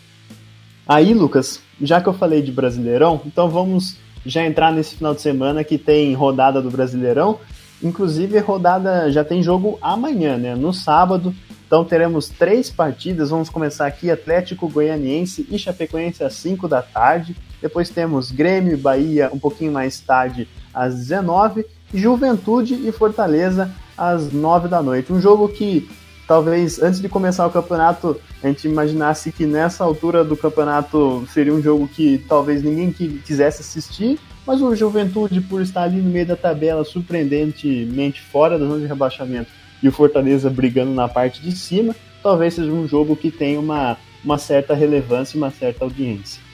Aí, 0.87 1.13
Lucas, 1.13 1.61
já 1.81 1.99
que 1.99 2.07
eu 2.07 2.13
falei 2.13 2.41
de 2.41 2.51
Brasileirão, 2.51 3.21
então 3.25 3.49
vamos 3.49 3.97
já 4.25 4.45
entrar 4.45 4.71
nesse 4.71 4.95
final 4.95 5.13
de 5.13 5.21
semana 5.21 5.63
que 5.63 5.77
tem 5.77 6.13
rodada 6.13 6.61
do 6.61 6.69
Brasileirão. 6.69 7.39
Inclusive, 7.85 8.39
rodada 8.39 9.11
já 9.11 9.23
tem 9.23 9.43
jogo 9.43 9.77
amanhã, 9.79 10.37
né? 10.37 10.55
No 10.55 10.73
sábado. 10.73 11.33
Então 11.67 11.85
teremos 11.85 12.27
três 12.27 12.67
partidas. 12.71 13.29
Vamos 13.29 13.47
começar 13.47 13.85
aqui: 13.85 14.09
Atlético 14.09 14.67
Goianiense 14.67 15.47
e 15.51 15.59
Chapecoense 15.59 16.23
às 16.23 16.33
5 16.33 16.67
da 16.67 16.81
tarde. 16.81 17.35
Depois 17.61 17.91
temos 17.91 18.31
Grêmio 18.31 18.73
e 18.73 18.77
Bahia 18.77 19.29
um 19.31 19.37
pouquinho 19.37 19.71
mais 19.71 19.99
tarde, 19.99 20.47
às 20.73 20.95
19 20.95 21.63
Juventude 21.93 22.73
e 22.73 22.91
Fortaleza 22.91 23.71
às 23.95 24.31
9 24.31 24.67
da 24.67 24.81
noite. 24.81 25.13
Um 25.13 25.21
jogo 25.21 25.47
que 25.47 25.87
talvez 26.27 26.81
antes 26.81 26.99
de 26.99 27.07
começar 27.07 27.45
o 27.45 27.51
campeonato 27.51 28.19
a 28.43 28.47
gente 28.47 28.67
imaginasse 28.67 29.31
que 29.31 29.45
nessa 29.45 29.83
altura 29.83 30.23
do 30.23 30.35
campeonato 30.35 31.23
seria 31.31 31.53
um 31.53 31.61
jogo 31.61 31.87
que 31.87 32.17
talvez 32.27 32.63
ninguém 32.63 32.91
quisesse 32.91 33.61
assistir, 33.61 34.19
mas 34.45 34.61
o 34.61 34.75
Juventude, 34.75 35.41
por 35.41 35.61
estar 35.61 35.83
ali 35.83 36.01
no 36.01 36.09
meio 36.09 36.25
da 36.25 36.35
tabela, 36.35 36.83
surpreendentemente 36.83 38.21
fora 38.21 38.59
da 38.59 38.65
zona 38.65 38.79
de 38.79 38.87
rebaixamento, 38.87 39.49
e 39.81 39.87
o 39.87 39.91
Fortaleza 39.91 40.49
brigando 40.49 40.91
na 40.91 41.07
parte 41.07 41.41
de 41.41 41.51
cima, 41.51 41.95
talvez 42.21 42.53
seja 42.53 42.71
um 42.71 42.87
jogo 42.87 43.15
que 43.15 43.29
tenha 43.29 43.59
uma, 43.59 43.97
uma 44.23 44.37
certa 44.37 44.73
relevância 44.73 45.35
e 45.35 45.39
uma 45.39 45.51
certa 45.51 45.83
audiência. 45.83 46.45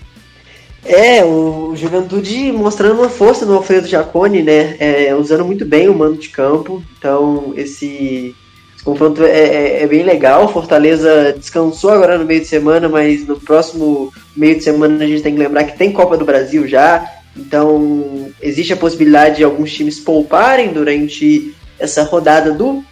É, 0.83 1.23
o 1.23 1.75
Juventude 1.75 2.51
mostrando 2.51 2.99
uma 2.99 3.09
força 3.09 3.45
no 3.45 3.53
Alfredo 3.53 3.87
Jacone, 3.87 4.41
né? 4.41 4.75
É, 4.79 5.13
usando 5.15 5.45
muito 5.45 5.63
bem 5.63 5.87
o 5.87 5.93
mando 5.93 6.17
de 6.17 6.29
campo. 6.29 6.83
Então, 6.97 7.53
esse, 7.55 8.35
esse 8.75 8.83
confronto 8.83 9.23
é, 9.23 9.29
é, 9.29 9.83
é, 9.83 9.87
bem 9.87 10.03
legal. 10.03 10.51
Fortaleza 10.51 11.33
descansou 11.37 11.91
agora 11.91 12.17
no 12.17 12.25
meio 12.25 12.41
de 12.41 12.47
semana, 12.47 12.89
mas 12.89 13.25
no 13.27 13.39
próximo 13.39 14.11
meio 14.35 14.55
de 14.57 14.63
semana 14.63 15.03
a 15.03 15.07
gente 15.07 15.21
tem 15.21 15.33
que 15.33 15.39
lembrar 15.39 15.65
que 15.65 15.77
tem 15.77 15.93
Copa 15.93 16.17
do 16.17 16.25
Brasil 16.25 16.67
já. 16.67 17.07
Então, 17.35 18.29
existe 18.41 18.73
a 18.73 18.77
possibilidade 18.77 19.37
de 19.37 19.43
alguns 19.43 19.73
times 19.73 19.99
pouparem 19.99 20.73
durante 20.73 21.55
essa 21.79 22.03
rodada 22.03 22.51
do 22.51 22.83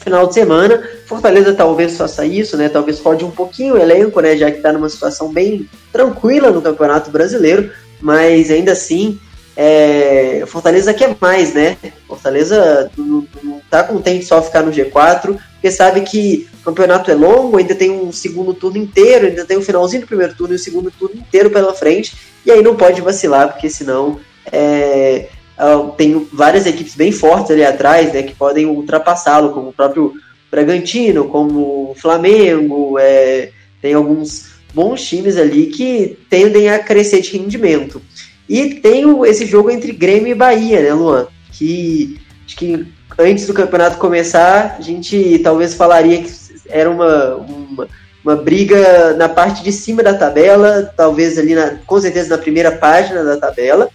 final 0.00 0.26
de 0.26 0.34
semana. 0.34 0.82
Fortaleza 1.06 1.52
talvez 1.52 1.96
faça 1.96 2.24
isso, 2.24 2.56
né? 2.56 2.68
Talvez 2.68 2.98
rode 3.00 3.24
um 3.24 3.30
pouquinho 3.30 3.74
o 3.74 3.78
elenco, 3.78 4.20
né? 4.20 4.36
Já 4.36 4.50
que 4.50 4.56
está 4.56 4.72
numa 4.72 4.88
situação 4.88 5.32
bem 5.32 5.68
tranquila 5.92 6.50
no 6.50 6.62
Campeonato 6.62 7.10
Brasileiro, 7.10 7.70
mas 8.00 8.50
ainda 8.50 8.72
assim, 8.72 9.18
é... 9.56 10.44
Fortaleza 10.46 10.94
quer 10.94 11.16
mais, 11.20 11.52
né? 11.52 11.76
Fortaleza 12.06 12.90
não, 12.96 13.26
não 13.42 13.60
tá 13.70 13.82
contente 13.82 14.24
só 14.24 14.40
ficar 14.40 14.62
no 14.62 14.72
G4, 14.72 15.36
porque 15.58 15.72
sabe 15.72 16.02
que 16.02 16.48
o 16.60 16.64
campeonato 16.64 17.10
é 17.10 17.14
longo, 17.14 17.58
ainda 17.58 17.74
tem 17.74 17.90
um 17.90 18.12
segundo 18.12 18.54
turno 18.54 18.78
inteiro, 18.78 19.26
ainda 19.26 19.44
tem 19.44 19.56
o 19.56 19.60
um 19.60 19.62
finalzinho 19.62 20.02
do 20.02 20.06
primeiro 20.06 20.34
turno 20.34 20.54
e 20.54 20.56
o 20.56 20.58
segundo 20.58 20.88
turno 20.90 21.16
inteiro 21.16 21.50
pela 21.50 21.74
frente, 21.74 22.16
e 22.46 22.50
aí 22.52 22.62
não 22.62 22.76
pode 22.76 23.00
vacilar, 23.00 23.52
porque 23.52 23.68
senão 23.68 24.20
é, 24.52 25.28
uh, 25.58 25.90
tem 25.96 26.28
várias 26.32 26.64
equipes 26.64 26.94
bem 26.94 27.10
fortes 27.10 27.50
ali 27.50 27.64
atrás, 27.64 28.12
né, 28.12 28.22
que 28.22 28.36
podem 28.36 28.66
ultrapassá-lo, 28.66 29.50
como 29.50 29.70
o 29.70 29.72
próprio 29.72 30.12
Bragantino, 30.48 31.24
como 31.26 31.90
o 31.90 31.96
Flamengo, 31.98 32.96
é, 32.96 33.50
tem 33.82 33.94
alguns 33.94 34.58
bons 34.72 35.04
times 35.04 35.36
ali 35.36 35.66
que 35.66 36.16
tendem 36.30 36.70
a 36.70 36.78
crescer 36.78 37.20
de 37.20 37.36
rendimento. 37.36 38.00
E 38.48 38.76
tem 38.76 39.04
o, 39.04 39.26
esse 39.26 39.44
jogo 39.44 39.70
entre 39.70 39.90
Grêmio 39.90 40.30
e 40.30 40.34
Bahia, 40.36 40.80
né, 40.80 40.94
Luan? 40.94 41.26
Que 41.52 42.16
acho 42.46 42.56
que 42.56 42.86
antes 43.18 43.46
do 43.46 43.54
campeonato 43.54 43.98
começar, 43.98 44.76
a 44.78 44.82
gente 44.82 45.38
talvez 45.40 45.74
falaria 45.74 46.22
que 46.22 46.32
era 46.68 46.90
uma, 46.90 47.36
uma, 47.36 47.88
uma 48.24 48.36
briga 48.36 49.14
na 49.14 49.28
parte 49.28 49.62
de 49.62 49.72
cima 49.72 50.02
da 50.02 50.14
tabela, 50.14 50.92
talvez 50.96 51.38
ali, 51.38 51.54
na, 51.54 51.76
com 51.86 52.00
certeza, 52.00 52.30
na 52.30 52.38
primeira 52.42 52.72
página 52.72 53.24
da 53.24 53.36
tabela 53.36 53.90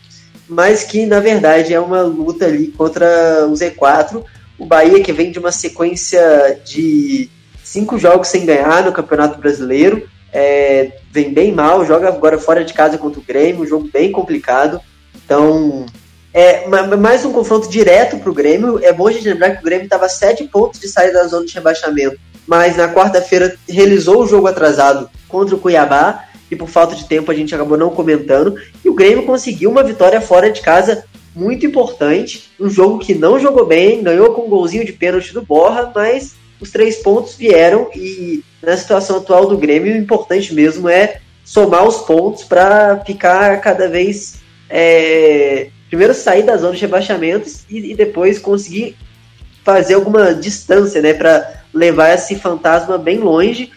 mas 0.48 0.84
que 0.84 1.06
na 1.06 1.20
verdade 1.20 1.74
é 1.74 1.80
uma 1.80 2.02
luta 2.02 2.46
ali 2.46 2.68
contra 2.68 3.48
o 3.48 3.54
Z4. 3.54 4.24
O 4.58 4.66
Bahia 4.66 5.02
que 5.02 5.12
vem 5.12 5.32
de 5.32 5.40
uma 5.40 5.52
sequência 5.52 6.62
de 6.66 7.30
cinco 7.64 7.98
jogos 7.98 8.28
sem 8.28 8.46
ganhar 8.46 8.84
no 8.84 8.92
Campeonato 8.92 9.40
Brasileiro, 9.40 10.08
é, 10.32 10.92
vem 11.12 11.34
bem 11.34 11.52
mal, 11.52 11.86
joga 11.86 12.08
agora 12.08 12.38
fora 12.38 12.64
de 12.64 12.74
casa 12.74 12.98
contra 12.98 13.20
o 13.20 13.24
Grêmio, 13.24 13.64
um 13.64 13.68
jogo 13.68 13.90
bem 13.92 14.12
complicado. 14.12 14.80
Então, 15.16 15.86
é 16.34 16.68
mais 16.98 17.24
um 17.24 17.32
confronto 17.32 17.70
direto 17.70 18.18
para 18.18 18.30
o 18.30 18.34
Grêmio. 18.34 18.84
É 18.84 18.92
bom 18.92 19.08
a 19.08 19.12
gente 19.12 19.28
lembrar 19.28 19.52
que 19.52 19.62
o 19.62 19.64
Grêmio 19.64 19.86
estava 19.86 20.10
sete 20.10 20.44
pontos 20.46 20.80
de 20.80 20.88
sair 20.88 21.14
da 21.14 21.28
zona 21.28 21.46
de 21.46 21.54
rebaixamento, 21.54 22.18
mas 22.48 22.76
na 22.76 22.92
quarta-feira 22.92 23.56
realizou 23.70 24.24
o 24.24 24.28
jogo 24.28 24.48
atrasado 24.48 25.10
contra 25.28 25.56
o 25.56 25.60
Cuiabá 25.60 26.26
e 26.50 26.56
por 26.56 26.68
falta 26.68 26.96
de 26.96 27.06
tempo 27.08 27.32
a 27.32 27.36
gente 27.36 27.54
acabou 27.54 27.78
não 27.78 27.92
comentando. 27.92 28.56
E 28.84 28.90
o 28.90 28.96
Grêmio 28.96 29.26
conseguiu 29.26 29.70
uma 29.70 29.84
vitória 29.84 30.20
fora 30.20 30.52
de 30.52 30.62
casa 30.62 31.06
muito 31.36 31.66
importante, 31.66 32.52
um 32.60 32.70
jogo 32.70 33.00
que 33.00 33.14
não 33.14 33.40
jogou 33.40 33.66
bem, 33.66 34.04
ganhou 34.04 34.34
com 34.34 34.46
um 34.46 34.50
golzinho 34.50 34.86
de 34.86 34.94
pênalti 34.94 35.34
do 35.34 35.42
Borra, 35.42 35.92
mas 35.94 36.36
os 36.60 36.72
três 36.72 36.98
pontos 36.98 37.36
vieram 37.36 37.90
e 37.96 38.44
na 38.62 38.78
situação 38.78 39.18
atual 39.18 39.48
do 39.48 39.58
Grêmio, 39.58 39.94
o 39.94 39.98
importante 39.98 40.54
mesmo 40.54 40.88
é 40.88 41.20
somar 41.44 41.86
os 41.86 41.98
pontos 41.98 42.44
para 42.44 43.04
ficar 43.06 43.60
cada 43.62 43.90
vez. 43.90 44.42
É, 44.70 45.70
primeiro 45.94 46.16
sair 46.16 46.42
da 46.42 46.58
zona 46.58 46.74
de 46.74 46.82
rebaixamentos 46.82 47.66
e, 47.70 47.92
e 47.92 47.96
depois 47.96 48.40
conseguir 48.40 48.98
fazer 49.64 49.94
alguma 49.94 50.34
distância, 50.34 51.00
né, 51.04 51.14
para 51.14 51.62
levar 51.72 52.16
esse 52.16 52.36
fantasma 52.36 52.98
bem 52.98 53.20
longe 53.20 53.72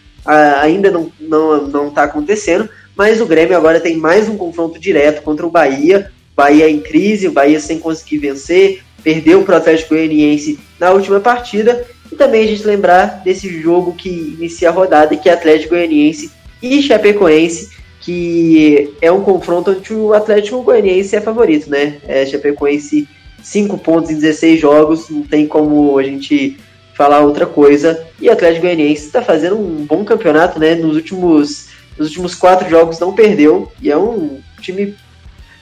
ainda 0.59 0.89
não 0.89 1.03
está 1.03 1.15
não, 1.21 1.67
não 1.67 1.89
tá 1.91 2.03
acontecendo, 2.03 2.67
mas 2.95 3.21
o 3.21 3.25
Grêmio 3.27 3.55
agora 3.55 3.79
tem 3.79 3.95
mais 3.95 4.27
um 4.27 4.35
confronto 4.35 4.79
direto 4.79 5.21
contra 5.21 5.45
o 5.45 5.51
Bahia. 5.51 6.11
Bahia 6.35 6.67
em 6.67 6.79
crise, 6.79 7.27
o 7.27 7.31
Bahia 7.31 7.59
sem 7.59 7.79
conseguir 7.79 8.17
vencer, 8.17 8.81
perdeu 9.03 9.43
para 9.43 9.53
o 9.53 9.57
Atlético 9.57 9.93
Goianiense 9.93 10.59
na 10.79 10.91
última 10.91 11.19
partida. 11.19 11.85
E 12.11 12.15
também 12.15 12.43
a 12.43 12.47
gente 12.47 12.65
lembrar 12.65 13.21
desse 13.23 13.47
jogo 13.61 13.93
que 13.93 14.09
inicia 14.09 14.69
a 14.69 14.71
rodada, 14.71 15.15
que 15.15 15.29
é 15.29 15.33
Atlético 15.33 15.75
Goianiense 15.75 16.31
e 16.61 16.81
Chapecoense, 16.81 17.76
que 18.07 18.95
é 19.01 19.11
um 19.11 19.21
confronto 19.21 19.71
onde 19.71 19.93
o 19.93 20.13
Atlético 20.13 20.63
Goianiense 20.63 21.13
é 21.13 21.19
favorito, 21.19 21.69
né? 21.69 21.97
É, 22.07 22.25
Chapecoense 22.25 23.05
5 23.43 23.77
pontos 23.79 24.09
em 24.09 24.13
16 24.13 24.61
jogos, 24.61 25.09
não 25.09 25.23
tem 25.23 25.45
como 25.45 25.97
a 25.97 26.03
gente 26.03 26.57
falar 26.93 27.19
outra 27.19 27.45
coisa. 27.45 28.07
E 28.21 28.29
o 28.29 28.31
Atlético 28.31 28.61
Goianiense 28.61 29.07
está 29.07 29.21
fazendo 29.21 29.57
um 29.57 29.85
bom 29.85 30.05
campeonato, 30.05 30.57
né? 30.57 30.73
Nos 30.73 30.95
últimos, 30.95 31.67
nos 31.97 32.07
últimos 32.07 32.33
quatro 32.33 32.69
jogos 32.69 32.97
não 32.97 33.11
perdeu 33.11 33.69
e 33.81 33.91
é 33.91 33.97
um 33.97 34.39
time 34.61 34.95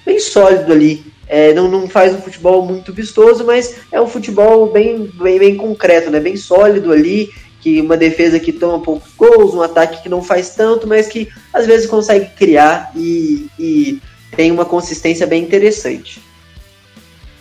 bem 0.06 0.20
sólido 0.20 0.72
ali. 0.72 1.04
É, 1.28 1.52
não, 1.52 1.68
não 1.68 1.90
faz 1.90 2.14
um 2.14 2.22
futebol 2.22 2.64
muito 2.64 2.94
vistoso, 2.94 3.44
mas 3.44 3.78
é 3.92 4.00
um 4.00 4.08
futebol 4.08 4.72
bem, 4.72 5.10
bem, 5.16 5.40
bem 5.40 5.56
concreto, 5.56 6.12
né? 6.12 6.20
Bem 6.20 6.36
sólido 6.36 6.92
ali, 6.92 7.32
que 7.66 7.82
uma 7.82 7.98
defesa 7.98 8.40
que 8.40 8.54
toma 8.54 8.80
poucos 8.80 9.12
gols, 9.18 9.56
um 9.56 9.62
ataque 9.64 10.04
que 10.04 10.08
não 10.08 10.22
faz 10.22 10.52
tanto, 10.52 10.86
mas 10.86 11.08
que 11.08 11.30
às 11.52 11.66
vezes 11.66 11.88
consegue 11.88 12.30
criar 12.36 12.92
e, 12.96 13.48
e 13.58 14.00
tem 14.36 14.52
uma 14.52 14.66
consistência 14.66 15.26
bem 15.26 15.42
interessante. 15.42 16.22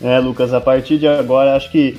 É, 0.00 0.18
Lucas, 0.18 0.54
a 0.54 0.62
partir 0.62 0.96
de 0.96 1.06
agora 1.06 1.54
acho 1.54 1.70
que 1.70 1.98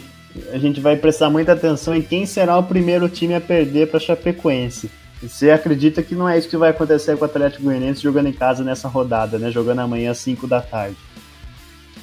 a 0.51 0.57
gente 0.57 0.81
vai 0.81 0.95
prestar 0.95 1.29
muita 1.29 1.51
atenção 1.51 1.95
em 1.95 2.01
quem 2.01 2.25
será 2.25 2.57
o 2.57 2.63
primeiro 2.63 3.07
time 3.07 3.35
a 3.35 3.39
perder 3.39 3.91
para 3.91 3.99
Chapecoense. 3.99 4.89
Você 5.21 5.51
acredita 5.51 6.01
que 6.01 6.15
não 6.15 6.27
é 6.27 6.35
isso 6.35 6.49
que 6.49 6.57
vai 6.57 6.71
acontecer 6.71 7.15
com 7.15 7.25
o 7.25 7.25
Atlético 7.25 7.65
Goianiense 7.65 8.01
jogando 8.01 8.27
em 8.27 8.33
casa 8.33 8.63
nessa 8.63 8.87
rodada, 8.87 9.37
né? 9.37 9.51
Jogando 9.51 9.81
amanhã 9.81 10.09
às 10.09 10.17
5 10.17 10.47
da 10.47 10.61
tarde. 10.61 10.97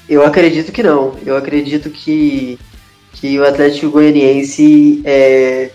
Eu 0.09 0.25
acredito 0.25 0.71
que 0.71 0.85
não. 0.85 1.17
Eu 1.26 1.37
acredito 1.37 1.91
que, 1.91 2.61
que 3.12 3.41
o 3.41 3.45
Atlético 3.45 3.91
Goianiense 3.91 5.02
é, 5.05 5.73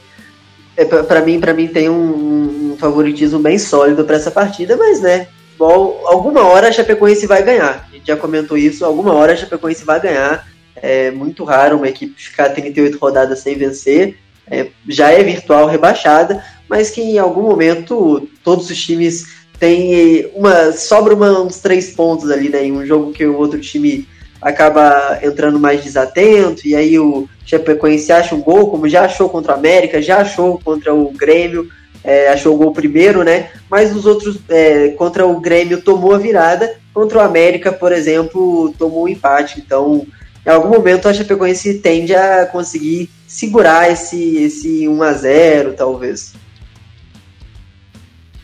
é 0.77 0.85
para 0.85 1.21
mim, 1.21 1.39
para 1.39 1.55
mim 1.55 1.67
tem 1.67 1.89
um, 1.89 2.73
um, 2.73 2.77
favoritismo 2.77 3.39
bem 3.39 3.57
sólido 3.57 4.05
para 4.05 4.15
essa 4.15 4.29
partida, 4.29 4.77
mas 4.77 5.01
né, 5.01 5.27
alguma 5.59 6.43
hora 6.43 6.67
a 6.67 6.71
Chapecoense 6.71 7.25
vai 7.25 7.41
ganhar. 7.41 7.87
A 7.89 7.95
gente 7.95 8.05
já 8.05 8.15
comentou 8.15 8.55
isso, 8.55 8.85
alguma 8.85 9.13
hora 9.15 9.33
a 9.33 9.35
Chapecoense 9.35 9.83
vai 9.83 9.99
ganhar. 9.99 10.47
É 10.75 11.09
muito 11.09 11.43
raro 11.43 11.77
uma 11.77 11.87
equipe 11.87 12.21
ficar 12.21 12.49
38 12.49 12.95
rodadas 12.99 13.39
sem 13.39 13.57
vencer. 13.57 14.17
É, 14.49 14.67
já 14.87 15.09
é 15.09 15.23
virtual 15.23 15.65
rebaixada, 15.65 16.43
mas 16.69 16.91
que 16.91 17.01
em 17.01 17.17
algum 17.17 17.41
momento 17.41 18.29
todos 18.43 18.69
os 18.69 18.77
times 18.77 19.25
têm 19.59 20.31
uma. 20.35 20.71
sobra 20.71 21.15
uma, 21.15 21.41
uns 21.41 21.59
três 21.59 21.89
pontos 21.89 22.29
ali, 22.29 22.49
né? 22.49 22.63
Em 22.63 22.71
um 22.71 22.85
jogo 22.85 23.11
que 23.11 23.25
o 23.25 23.35
outro 23.35 23.59
time 23.59 24.07
acaba 24.41 25.19
entrando 25.21 25.59
mais 25.59 25.83
desatento, 25.83 26.67
e 26.67 26.75
aí 26.75 26.99
o 26.99 27.27
Chapecoense 27.45 28.11
acha 28.11 28.35
um 28.35 28.41
gol, 28.41 28.69
como 28.69 28.87
já 28.87 29.05
achou 29.05 29.29
contra 29.29 29.53
o 29.53 29.55
América, 29.55 30.01
já 30.01 30.17
achou 30.17 30.59
contra 30.63 30.93
o 30.93 31.11
Grêmio, 31.11 31.69
é, 32.03 32.29
achou 32.29 32.55
o 32.55 32.57
gol 32.57 32.71
primeiro, 32.71 33.23
né? 33.23 33.49
Mas 33.69 33.95
os 33.95 34.05
outros, 34.05 34.39
é, 34.49 34.89
contra 34.89 35.25
o 35.25 35.39
Grêmio, 35.39 35.81
tomou 35.81 36.13
a 36.13 36.17
virada, 36.17 36.75
contra 36.93 37.17
o 37.17 37.21
América, 37.21 37.71
por 37.71 37.91
exemplo, 37.91 38.73
tomou 38.77 39.01
o 39.01 39.05
um 39.05 39.07
empate. 39.07 39.59
Então, 39.59 40.05
em 40.45 40.49
algum 40.49 40.69
momento, 40.69 41.07
a 41.07 41.13
Chapecoense 41.13 41.75
tende 41.75 42.15
a 42.15 42.45
conseguir 42.45 43.09
segurar 43.27 43.91
esse, 43.91 44.37
esse 44.37 44.87
1 44.87 45.03
a 45.03 45.13
0 45.13 45.73
talvez. 45.73 46.33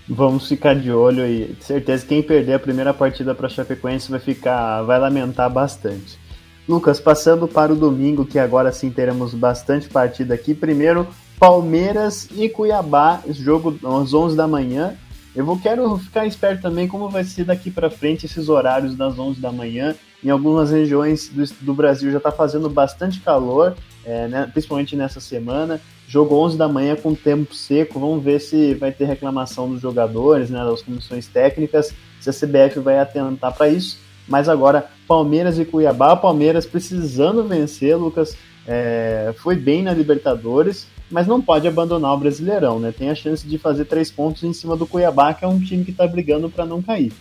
Vamos 0.07 0.47
ficar 0.47 0.75
de 0.75 0.91
olho 0.91 1.25
e 1.25 1.55
certeza 1.61 2.05
quem 2.05 2.21
perder 2.21 2.53
a 2.53 2.59
primeira 2.59 2.93
partida 2.93 3.33
para 3.33 3.47
Chapecoense 3.47 4.11
vai 4.11 4.19
ficar, 4.19 4.81
vai 4.83 4.99
lamentar 4.99 5.49
bastante. 5.49 6.19
Lucas, 6.67 6.99
passando 6.99 7.47
para 7.47 7.71
o 7.73 7.75
domingo, 7.75 8.25
que 8.25 8.39
agora 8.39 8.71
sim 8.71 8.89
teremos 8.89 9.33
bastante 9.33 9.87
partida 9.87 10.33
aqui. 10.33 10.53
Primeiro, 10.53 11.07
Palmeiras 11.39 12.29
e 12.35 12.47
Cuiabá, 12.49 13.21
jogo 13.29 13.77
às 14.01 14.13
11 14.13 14.35
da 14.35 14.47
manhã. 14.47 14.95
Eu 15.35 15.45
vou 15.45 15.57
quero 15.59 15.97
ficar 15.97 16.27
esperto 16.27 16.61
também 16.61 16.87
como 16.87 17.09
vai 17.09 17.23
ser 17.23 17.45
daqui 17.45 17.71
para 17.71 17.89
frente 17.89 18.25
esses 18.25 18.49
horários 18.49 18.95
das 18.95 19.17
11 19.17 19.41
da 19.41 19.51
manhã. 19.51 19.95
Em 20.23 20.29
algumas 20.29 20.71
regiões 20.71 21.27
do, 21.27 21.43
do 21.61 21.73
Brasil 21.73 22.11
já 22.11 22.17
está 22.17 22.31
fazendo 22.31 22.69
bastante 22.69 23.19
calor, 23.19 23.75
é, 24.05 24.27
né, 24.27 24.49
principalmente 24.51 24.95
nessa 24.95 25.19
semana. 25.19 25.79
Jogo 26.07 26.35
11 26.35 26.57
da 26.57 26.67
manhã 26.67 26.95
com 26.95 27.15
tempo 27.15 27.53
seco. 27.53 27.99
Vamos 27.99 28.23
ver 28.23 28.39
se 28.39 28.73
vai 28.75 28.91
ter 28.91 29.05
reclamação 29.05 29.69
dos 29.69 29.81
jogadores, 29.81 30.49
né, 30.49 30.63
das 30.63 30.81
comissões 30.81 31.27
técnicas, 31.27 31.93
se 32.19 32.29
a 32.29 32.33
CBF 32.33 32.79
vai 32.79 32.99
atentar 32.99 33.53
para 33.53 33.69
isso. 33.69 33.97
Mas 34.27 34.47
agora, 34.47 34.89
Palmeiras 35.07 35.59
e 35.59 35.65
Cuiabá. 35.65 36.15
Palmeiras 36.15 36.65
precisando 36.65 37.43
vencer, 37.43 37.97
Lucas. 37.97 38.35
É, 38.65 39.33
foi 39.37 39.55
bem 39.55 39.83
na 39.83 39.93
Libertadores, 39.93 40.87
mas 41.11 41.27
não 41.27 41.41
pode 41.41 41.67
abandonar 41.67 42.13
o 42.13 42.17
Brasileirão, 42.17 42.79
né? 42.79 42.93
Tem 42.97 43.09
a 43.09 43.15
chance 43.15 43.45
de 43.45 43.57
fazer 43.57 43.85
três 43.85 44.09
pontos 44.09 44.43
em 44.43 44.53
cima 44.53 44.77
do 44.77 44.87
Cuiabá, 44.87 45.33
que 45.33 45.43
é 45.43 45.47
um 45.47 45.59
time 45.59 45.83
que 45.83 45.91
está 45.91 46.07
brigando 46.07 46.49
para 46.49 46.65
não 46.65 46.81
cair. 46.81 47.11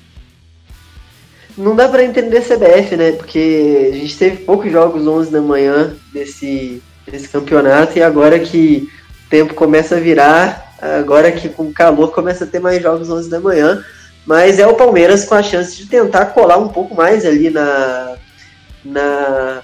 Não 1.57 1.77
dá 1.77 1.89
para 1.89 2.05
entender 2.05 2.41
CBF, 2.41 2.97
né? 2.97 3.13
Porque 3.13 3.91
a 3.93 3.97
gente 3.97 4.17
teve 4.17 4.37
poucos 4.39 4.71
jogos 4.71 5.07
11 5.07 5.31
da 5.31 5.41
manhã 5.41 5.95
desse, 6.13 6.83
desse 7.07 7.29
campeonato 7.29 7.99
e 7.99 8.03
agora 8.03 8.39
que 8.39 8.89
o 9.27 9.31
tempo 9.31 9.55
começa 9.55 9.97
a 9.97 10.01
virar, 10.01 10.75
agora 10.81 11.31
que 11.31 11.49
com 11.49 11.73
calor 11.73 12.13
começa 12.13 12.45
a 12.45 12.47
ter 12.47 12.61
mais 12.61 12.83
jogos 12.83 13.11
11 13.11 13.29
da 13.29 13.41
manhã. 13.41 13.85
Mas 14.27 14.59
é 14.59 14.67
o 14.67 14.75
Palmeiras 14.75 15.25
com 15.25 15.35
a 15.35 15.43
chance 15.43 15.77
de 15.77 15.87
tentar 15.87 16.27
colar 16.27 16.57
um 16.57 16.69
pouco 16.69 16.95
mais 16.95 17.27
ali 17.27 17.51
na, 17.51 18.17
na 18.85 19.63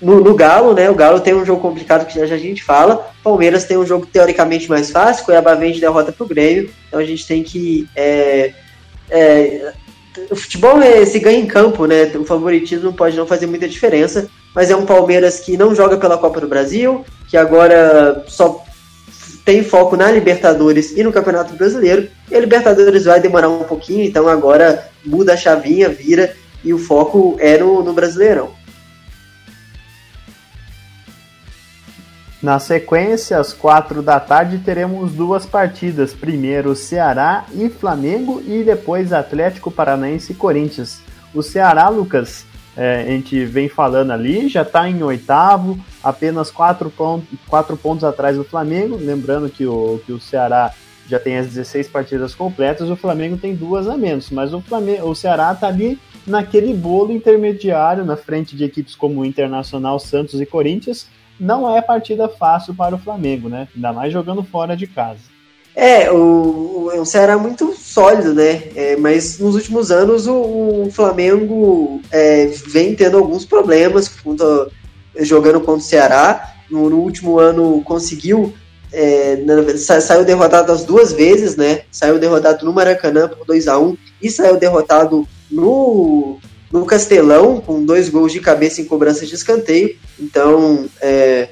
no, 0.00 0.20
no, 0.20 0.34
Galo, 0.34 0.74
né? 0.74 0.90
O 0.90 0.94
Galo 0.94 1.20
tem 1.20 1.34
um 1.34 1.44
jogo 1.44 1.60
complicado 1.60 2.06
que 2.06 2.18
já, 2.18 2.26
já 2.26 2.34
a 2.34 2.38
gente 2.38 2.62
fala. 2.62 3.10
Palmeiras 3.22 3.64
tem 3.64 3.76
um 3.76 3.86
jogo 3.86 4.06
teoricamente 4.06 4.68
mais 4.68 4.90
fácil, 4.90 5.24
Cuiabá 5.24 5.54
vem 5.54 5.72
de 5.72 5.80
derrota 5.80 6.12
para 6.12 6.24
o 6.24 6.28
Grêmio. 6.28 6.70
Então 6.88 7.00
a 7.00 7.04
gente 7.04 7.26
tem 7.26 7.42
que. 7.42 7.88
É, 7.96 8.52
é, 9.10 9.72
o 10.30 10.36
futebol 10.36 10.80
é, 10.80 11.04
se 11.04 11.18
ganha 11.18 11.38
em 11.38 11.46
campo, 11.46 11.86
né? 11.86 12.04
O 12.16 12.24
favoritismo 12.24 12.92
pode 12.92 13.16
não 13.16 13.26
fazer 13.26 13.46
muita 13.46 13.68
diferença, 13.68 14.28
mas 14.54 14.70
é 14.70 14.76
um 14.76 14.86
Palmeiras 14.86 15.40
que 15.40 15.56
não 15.56 15.74
joga 15.74 15.96
pela 15.96 16.18
Copa 16.18 16.40
do 16.40 16.48
Brasil, 16.48 17.04
que 17.28 17.36
agora 17.36 18.24
só 18.26 18.64
tem 19.44 19.62
foco 19.62 19.96
na 19.96 20.10
Libertadores 20.10 20.96
e 20.96 21.02
no 21.02 21.12
Campeonato 21.12 21.54
Brasileiro. 21.54 22.08
E 22.30 22.34
a 22.34 22.40
Libertadores 22.40 23.04
vai 23.04 23.20
demorar 23.20 23.48
um 23.48 23.64
pouquinho, 23.64 24.04
então 24.04 24.28
agora 24.28 24.88
muda 25.04 25.34
a 25.34 25.36
chavinha, 25.36 25.88
vira 25.88 26.34
e 26.62 26.74
o 26.74 26.78
foco 26.78 27.36
é 27.38 27.58
no, 27.58 27.82
no 27.82 27.92
Brasileirão. 27.92 28.50
Na 32.42 32.58
sequência, 32.58 33.38
às 33.38 33.52
quatro 33.52 34.00
da 34.00 34.18
tarde, 34.18 34.58
teremos 34.58 35.12
duas 35.12 35.44
partidas. 35.44 36.14
Primeiro 36.14 36.74
Ceará 36.74 37.44
e 37.52 37.68
Flamengo 37.68 38.42
e 38.46 38.62
depois 38.62 39.12
Atlético 39.12 39.70
Paranaense 39.70 40.32
e 40.32 40.34
Corinthians. 40.34 41.02
O 41.34 41.42
Ceará, 41.42 41.90
Lucas, 41.90 42.46
é, 42.74 43.02
a 43.02 43.04
gente 43.04 43.44
vem 43.44 43.68
falando 43.68 44.12
ali, 44.12 44.48
já 44.48 44.62
está 44.62 44.88
em 44.88 45.02
oitavo, 45.02 45.78
apenas 46.02 46.50
quatro, 46.50 46.88
pontos, 46.88 47.28
quatro 47.46 47.76
pontos 47.76 48.04
atrás 48.04 48.38
do 48.38 48.44
Flamengo. 48.44 48.96
Lembrando 48.96 49.50
que 49.50 49.66
o, 49.66 50.00
que 50.06 50.12
o 50.12 50.18
Ceará 50.18 50.72
já 51.06 51.18
tem 51.18 51.36
as 51.36 51.48
16 51.48 51.88
partidas 51.88 52.34
completas, 52.34 52.88
o 52.88 52.96
Flamengo 52.96 53.36
tem 53.36 53.54
duas 53.54 53.86
a 53.86 53.98
menos, 53.98 54.30
mas 54.30 54.54
o, 54.54 54.62
Flamengo, 54.62 55.10
o 55.10 55.14
Ceará 55.14 55.52
está 55.52 55.66
ali 55.66 55.98
naquele 56.26 56.72
bolo 56.72 57.12
intermediário, 57.12 58.04
na 58.04 58.16
frente 58.16 58.56
de 58.56 58.64
equipes 58.64 58.94
como 58.94 59.24
Internacional, 59.26 59.98
Santos 59.98 60.40
e 60.40 60.46
Corinthians 60.46 61.06
não 61.40 61.74
é 61.74 61.80
partida 61.80 62.28
fácil 62.28 62.74
para 62.74 62.94
o 62.94 62.98
Flamengo, 62.98 63.48
né? 63.48 63.66
Ainda 63.74 63.92
mais 63.92 64.12
jogando 64.12 64.42
fora 64.44 64.76
de 64.76 64.86
casa. 64.86 65.30
É, 65.74 66.10
o, 66.10 66.90
o 66.94 67.04
Ceará 67.06 67.32
é 67.32 67.36
muito 67.36 67.74
sólido, 67.74 68.34
né? 68.34 68.64
É, 68.74 68.96
mas 68.96 69.38
nos 69.38 69.54
últimos 69.54 69.90
anos 69.90 70.26
o, 70.26 70.34
o 70.84 70.90
Flamengo 70.90 72.02
é, 72.10 72.46
vem 72.66 72.94
tendo 72.94 73.16
alguns 73.16 73.44
problemas 73.44 74.08
contra, 74.08 74.68
jogando 75.20 75.60
contra 75.60 75.80
o 75.80 75.80
Ceará. 75.80 76.54
No, 76.70 76.90
no 76.90 76.98
último 76.98 77.38
ano 77.38 77.82
conseguiu. 77.82 78.52
É, 78.92 79.36
na, 79.36 79.76
saiu 79.78 80.24
derrotado 80.24 80.72
as 80.72 80.84
duas 80.84 81.12
vezes, 81.12 81.56
né? 81.56 81.82
Saiu 81.90 82.18
derrotado 82.18 82.66
no 82.66 82.72
Maracanã 82.72 83.28
por 83.28 83.46
2 83.46 83.68
a 83.68 83.78
1 83.78 83.96
e 84.20 84.28
saiu 84.28 84.56
derrotado 84.56 85.26
no, 85.50 86.38
no 86.72 86.84
Castelão, 86.84 87.60
com 87.60 87.84
dois 87.84 88.08
gols 88.08 88.32
de 88.32 88.40
cabeça 88.40 88.80
em 88.80 88.84
cobrança 88.84 89.26
de 89.26 89.34
escanteio. 89.34 89.96
Então, 90.18 90.86
é, 91.00 91.48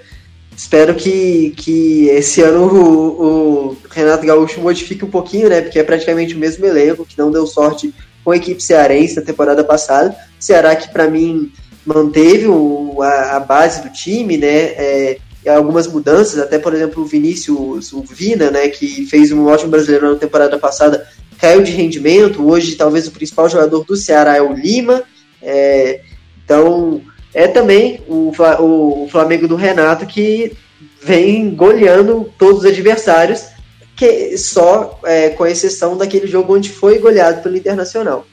espero 0.56 0.94
que, 0.94 1.54
que 1.56 2.08
esse 2.08 2.40
ano 2.40 2.66
o, 2.66 3.70
o, 3.70 3.76
Renato 3.90 4.26
Gaúcho 4.26 4.60
modifique 4.60 5.04
um 5.04 5.10
pouquinho, 5.10 5.48
né? 5.48 5.60
Porque 5.60 5.78
é 5.78 5.82
praticamente 5.82 6.34
o 6.34 6.38
mesmo 6.38 6.64
elenco, 6.64 7.04
que 7.04 7.18
não 7.18 7.30
deu 7.30 7.46
sorte 7.46 7.92
com 8.24 8.30
a 8.30 8.36
equipe 8.36 8.62
cearense 8.62 9.16
na 9.16 9.22
temporada 9.22 9.64
passada. 9.64 10.16
Ceará 10.38 10.76
que, 10.76 10.92
para 10.92 11.08
mim, 11.08 11.52
manteve 11.84 12.46
o, 12.46 13.02
a, 13.02 13.36
a, 13.36 13.40
base 13.40 13.82
do 13.82 13.90
time, 13.90 14.36
né? 14.36 14.48
É, 14.48 15.18
algumas 15.48 15.86
mudanças, 15.86 16.38
até 16.38 16.58
por 16.58 16.74
exemplo 16.74 17.02
o 17.02 17.06
Vinícius, 17.06 17.92
o 17.92 18.02
Vina, 18.02 18.50
né, 18.50 18.68
que 18.68 19.06
fez 19.06 19.32
um 19.32 19.46
ótimo 19.46 19.70
brasileiro 19.70 20.12
na 20.12 20.18
temporada 20.18 20.58
passada, 20.58 21.06
caiu 21.38 21.62
de 21.62 21.72
rendimento. 21.72 22.46
Hoje, 22.46 22.76
talvez 22.76 23.06
o 23.06 23.12
principal 23.12 23.48
jogador 23.48 23.84
do 23.84 23.96
Ceará 23.96 24.36
é 24.36 24.42
o 24.42 24.52
Lima. 24.52 25.02
É, 25.40 26.00
então, 26.44 27.00
é 27.32 27.46
também 27.46 28.00
o, 28.08 28.32
o 28.60 29.08
Flamengo 29.10 29.46
do 29.46 29.56
Renato 29.56 30.06
que 30.06 30.52
vem 31.02 31.54
goleando 31.54 32.32
todos 32.38 32.60
os 32.60 32.64
adversários, 32.64 33.46
que 33.94 34.36
só 34.36 34.98
é, 35.04 35.30
com 35.30 35.46
exceção 35.46 35.96
daquele 35.96 36.26
jogo 36.26 36.54
onde 36.54 36.70
foi 36.70 36.98
goleado 36.98 37.42
pelo 37.42 37.56
Internacional. 37.56 38.26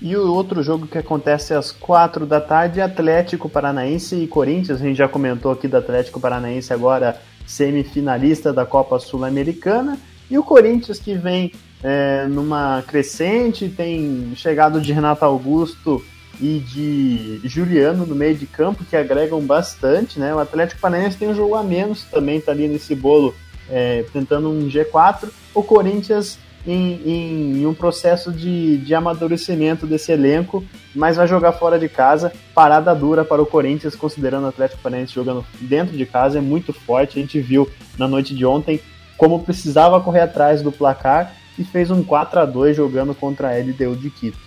E 0.00 0.16
o 0.16 0.32
outro 0.32 0.62
jogo 0.62 0.86
que 0.86 0.96
acontece 0.96 1.52
às 1.52 1.70
quatro 1.70 2.24
da 2.24 2.40
tarde 2.40 2.80
Atlético 2.80 3.50
Paranaense 3.50 4.16
e 4.16 4.26
Corinthians. 4.26 4.80
A 4.80 4.84
gente 4.84 4.96
já 4.96 5.06
comentou 5.06 5.52
aqui 5.52 5.68
do 5.68 5.76
Atlético 5.76 6.18
Paranaense 6.18 6.72
agora 6.72 7.20
semifinalista 7.46 8.50
da 8.50 8.64
Copa 8.64 8.98
Sul-Americana. 8.98 9.98
E 10.30 10.38
o 10.38 10.42
Corinthians 10.42 10.98
que 10.98 11.14
vem 11.14 11.52
é, 11.82 12.26
numa 12.26 12.82
crescente, 12.86 13.68
tem 13.68 14.32
chegado 14.36 14.80
de 14.80 14.92
Renato 14.92 15.24
Augusto 15.24 16.04
e 16.40 16.58
de 16.58 17.40
Juliano 17.44 18.06
no 18.06 18.14
meio 18.14 18.34
de 18.34 18.46
campo, 18.46 18.84
que 18.84 18.96
agregam 18.96 19.40
bastante, 19.40 20.18
né? 20.18 20.34
O 20.34 20.38
Atlético 20.38 20.80
Paranaense 20.80 21.16
tem 21.16 21.28
um 21.28 21.34
jogo 21.34 21.54
a 21.54 21.62
menos, 21.62 22.04
também 22.04 22.38
está 22.38 22.52
ali 22.52 22.66
nesse 22.66 22.94
bolo 22.94 23.34
é, 23.68 24.04
tentando 24.12 24.50
um 24.50 24.68
G4. 24.68 25.28
O 25.54 25.62
Corinthians 25.62 26.38
em, 26.66 27.00
em, 27.04 27.52
em, 27.58 27.66
um 27.66 27.72
processo 27.72 28.30
de, 28.30 28.78
de 28.78 28.94
amadurecimento 28.94 29.86
desse 29.86 30.12
elenco, 30.12 30.62
mas 30.94 31.16
vai 31.16 31.26
jogar 31.26 31.52
fora 31.52 31.78
de 31.78 31.88
casa. 31.88 32.32
Parada 32.54 32.94
dura 32.94 33.24
para 33.24 33.40
o 33.40 33.46
Corinthians, 33.46 33.94
considerando 33.94 34.44
o 34.44 34.48
Atlético 34.48 34.82
Paranaense 34.82 35.14
jogando 35.14 35.44
dentro 35.60 35.96
de 35.96 36.04
casa, 36.04 36.38
é 36.38 36.40
muito 36.40 36.72
forte. 36.72 37.18
A 37.18 37.22
gente 37.22 37.40
viu 37.40 37.68
na 37.98 38.06
noite 38.06 38.34
de 38.34 38.44
ontem 38.44 38.80
como 39.16 39.42
precisava 39.44 40.00
correr 40.00 40.20
atrás 40.20 40.62
do 40.62 40.72
placar 40.72 41.34
e 41.60 41.64
fez 41.64 41.90
um 41.90 42.02
4 42.02 42.40
a 42.40 42.46
2 42.46 42.76
jogando 42.76 43.14
contra 43.14 43.48
a 43.48 43.58
LDU 43.58 43.94
de 43.94 44.08
Quito. 44.08 44.38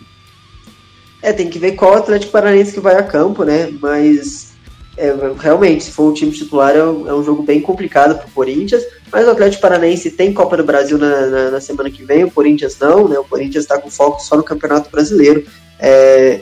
É, 1.21 1.32
tem 1.32 1.49
que 1.49 1.60
ver 1.60 1.73
qual 1.73 1.93
Atlético 1.93 2.32
Paranaense 2.32 2.73
que 2.73 2.80
vai 2.80 2.95
a 2.95 3.04
campo, 3.04 3.43
né? 3.43 3.71
Mas 3.80 4.54
é, 4.97 5.13
realmente, 5.39 5.86
se 5.86 5.91
for 5.91 6.10
o 6.10 6.13
time 6.13 6.32
titular, 6.32 6.76
é 6.76 6.84
um, 6.84 7.08
é 7.08 7.13
um 7.13 7.23
jogo 7.23 7.43
bem 7.43 7.62
complicado 7.62 8.17
para 8.17 8.28
o 8.28 8.32
Corinthians. 8.32 8.84
Mas 9.12 9.28
o 9.28 9.32
Atlético 9.32 9.62
Paranaense 9.62 10.12
tem 10.12 10.34
Copa 10.34 10.58
do 10.58 10.63
Brasil 10.63 10.97
na, 10.97 11.28
na, 11.28 11.52
na 11.52 11.62
semana 11.62 11.89
que 11.89 12.04
vem, 12.04 12.23
o 12.23 12.32
Corinthians 12.32 12.78
não, 12.80 13.08
né? 13.08 13.17
O 13.17 13.23
Corinthians 13.23 13.63
está 13.63 13.80
com 13.80 13.89
foco 13.89 14.21
só 14.21 14.36
no 14.36 14.43
Campeonato 14.43 14.89
Brasileiro. 14.89 15.45
É, 15.80 16.41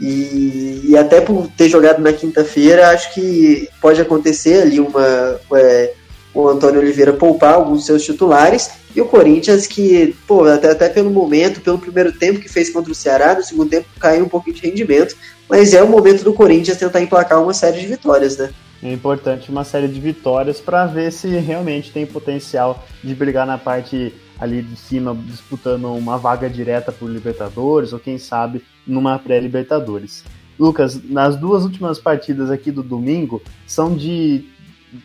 e, 0.00 0.82
e, 0.88 0.96
até 0.96 1.20
por 1.20 1.48
ter 1.56 1.68
jogado 1.68 2.02
na 2.02 2.12
quinta-feira, 2.12 2.90
acho 2.90 3.14
que 3.14 3.68
pode 3.80 4.00
acontecer 4.00 4.62
ali 4.62 4.80
uma, 4.80 5.40
é, 5.54 5.94
o 6.36 6.48
Antônio 6.48 6.80
Oliveira 6.80 7.12
poupar 7.12 7.54
alguns 7.54 7.86
seus 7.86 8.04
titulares, 8.04 8.70
e 8.94 9.00
o 9.00 9.06
Corinthians 9.06 9.66
que, 9.66 10.14
pô, 10.26 10.44
até, 10.44 10.70
até 10.70 10.88
pelo 10.88 11.10
momento, 11.10 11.60
pelo 11.60 11.78
primeiro 11.78 12.12
tempo 12.12 12.40
que 12.40 12.48
fez 12.48 12.70
contra 12.70 12.92
o 12.92 12.94
Ceará, 12.94 13.34
no 13.34 13.42
segundo 13.42 13.70
tempo 13.70 13.88
caiu 13.98 14.24
um 14.24 14.28
pouquinho 14.28 14.56
de 14.56 14.62
rendimento, 14.62 15.16
mas 15.48 15.72
é 15.74 15.82
o 15.82 15.88
momento 15.88 16.24
do 16.24 16.32
Corinthians 16.34 16.78
tentar 16.78 17.00
emplacar 17.00 17.42
uma 17.42 17.54
série 17.54 17.80
de 17.80 17.86
vitórias, 17.86 18.36
né? 18.36 18.50
É 18.82 18.92
importante 18.92 19.50
uma 19.50 19.64
série 19.64 19.88
de 19.88 19.98
vitórias 19.98 20.60
para 20.60 20.86
ver 20.86 21.10
se 21.10 21.28
realmente 21.28 21.90
tem 21.90 22.04
potencial 22.04 22.84
de 23.02 23.14
brigar 23.14 23.46
na 23.46 23.56
parte 23.56 24.14
ali 24.38 24.60
de 24.60 24.76
cima, 24.76 25.16
disputando 25.26 25.86
uma 25.94 26.18
vaga 26.18 26.48
direta 26.48 26.92
por 26.92 27.10
Libertadores, 27.10 27.92
ou 27.92 27.98
quem 27.98 28.18
sabe 28.18 28.62
numa 28.86 29.18
pré-Libertadores. 29.18 30.22
Lucas, 30.58 31.00
nas 31.04 31.36
duas 31.36 31.64
últimas 31.64 31.98
partidas 31.98 32.50
aqui 32.50 32.70
do 32.70 32.82
domingo, 32.82 33.42
são 33.66 33.94
de. 33.94 34.44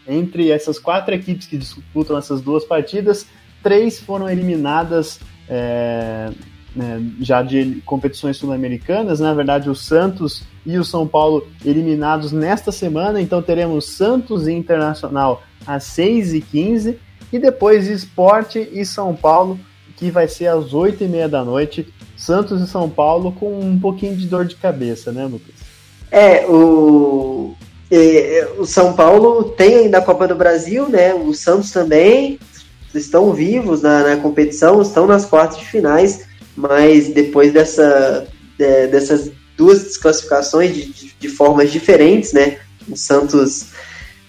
Entre 0.08 0.52
essas 0.52 0.80
quatro 0.80 1.14
equipes 1.14 1.48
que 1.48 1.58
disputam 1.58 2.18
essas 2.18 2.42
duas 2.42 2.64
partidas, 2.64 3.26
três 3.64 4.00
foram 4.00 4.30
eliminadas 4.30 5.20
é, 5.50 6.32
é, 6.80 7.00
já 7.20 7.42
de 7.42 7.82
competições 7.86 8.38
sul-americanas. 8.38 9.20
Na 9.20 9.34
verdade, 9.34 9.70
o 9.70 9.76
Santos 9.76 10.44
e 10.66 10.78
o 10.78 10.84
São 10.84 11.08
Paulo 11.08 11.48
eliminados 11.66 12.32
nesta 12.32 12.72
semana. 12.72 13.22
Então 13.22 13.42
teremos 13.42 13.86
Santos 13.86 14.48
e 14.48 14.54
Internacional 14.54 15.44
às 15.66 15.84
6h15 15.86 16.96
e 17.32 17.40
depois 17.40 17.88
Esporte 17.88 18.70
e 18.72 18.86
São 18.86 19.16
Paulo, 19.16 19.60
que 19.98 20.10
vai 20.10 20.28
ser 20.28 20.48
às 20.48 20.72
8h30 20.72 21.28
da 21.28 21.44
noite. 21.44 21.94
Santos 22.16 22.62
e 22.62 22.68
São 22.68 22.90
Paulo 22.90 23.32
com 23.32 23.60
um 23.60 23.80
pouquinho 23.80 24.16
de 24.16 24.28
dor 24.28 24.46
de 24.46 24.56
cabeça, 24.56 25.12
né, 25.12 25.26
Lucas? 25.26 25.56
É, 26.12 26.46
o, 26.46 27.56
é, 27.92 28.50
o 28.58 28.66
São 28.66 28.94
Paulo 28.94 29.44
tem 29.44 29.80
ainda 29.80 29.98
a 29.98 30.02
Copa 30.02 30.28
do 30.28 30.36
Brasil, 30.36 30.88
né? 30.88 31.14
O 31.14 31.34
Santos 31.34 31.72
também 31.72 32.40
estão 32.96 33.34
vivos 33.34 33.82
na, 33.82 34.04
na 34.04 34.18
competição, 34.18 34.82
estão 34.82 35.06
nas 35.06 35.26
quartas 35.26 35.58
de 35.60 35.66
finais, 35.66 36.22
mas 36.56 37.10
depois 37.10 37.52
dessa, 37.52 38.28
de, 38.58 38.88
dessas 38.88 39.32
duas 39.58 39.84
desclassificações 39.84 40.74
de, 40.74 40.86
de, 40.86 41.16
de, 41.20 41.30
formas 41.30 41.72
diferentes, 41.72 42.32
né? 42.32 42.58
O 42.90 42.96
Santos 42.96 43.68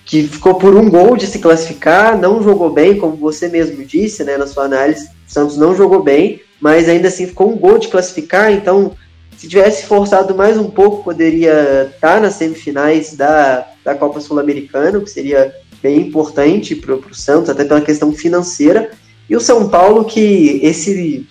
que 0.04 0.26
ficou 0.26 0.56
por 0.56 0.74
um 0.74 0.90
gol 0.90 1.16
de 1.16 1.26
se 1.26 1.38
classificar, 1.38 2.18
não 2.18 2.42
jogou 2.42 2.70
bem, 2.70 2.98
como 2.98 3.16
você 3.16 3.48
mesmo 3.48 3.84
disse, 3.84 4.24
né, 4.24 4.36
na 4.36 4.46
sua 4.46 4.64
análise. 4.64 5.08
Santos 5.26 5.56
não 5.56 5.74
jogou 5.74 6.02
bem, 6.02 6.42
mas 6.60 6.88
ainda 6.88 7.08
assim 7.08 7.26
ficou 7.26 7.50
um 7.50 7.56
gol 7.56 7.78
de 7.78 7.88
classificar, 7.88 8.52
então 8.52 8.94
se 9.36 9.48
tivesse 9.48 9.86
forçado 9.86 10.34
mais 10.34 10.56
um 10.56 10.70
pouco, 10.70 11.02
poderia 11.02 11.90
estar 11.94 12.20
nas 12.20 12.34
semifinais 12.34 13.14
da, 13.14 13.66
da 13.84 13.94
Copa 13.94 14.20
Sul-Americana, 14.20 15.00
que 15.00 15.10
seria 15.10 15.54
bem 15.82 16.00
importante 16.00 16.76
para 16.76 16.94
o 16.94 17.14
Santos, 17.14 17.50
até 17.50 17.64
pela 17.64 17.80
questão 17.80 18.12
financeira. 18.12 18.90
E 19.28 19.36
o 19.36 19.40
São 19.40 19.68
Paulo, 19.68 20.04
que 20.04 20.60
esse 20.62 21.26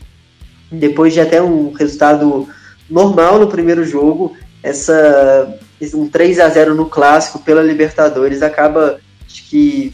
depois 0.71 1.13
de 1.13 1.19
até 1.19 1.41
um 1.41 1.71
resultado 1.71 2.47
normal 2.89 3.39
no 3.39 3.47
primeiro 3.47 3.83
jogo, 3.85 4.35
essa 4.63 5.57
um 5.95 6.07
3 6.07 6.39
a 6.39 6.47
0 6.47 6.75
no 6.75 6.85
clássico 6.85 7.39
pela 7.39 7.63
Libertadores 7.63 8.43
acaba 8.43 8.99
que 9.25 9.93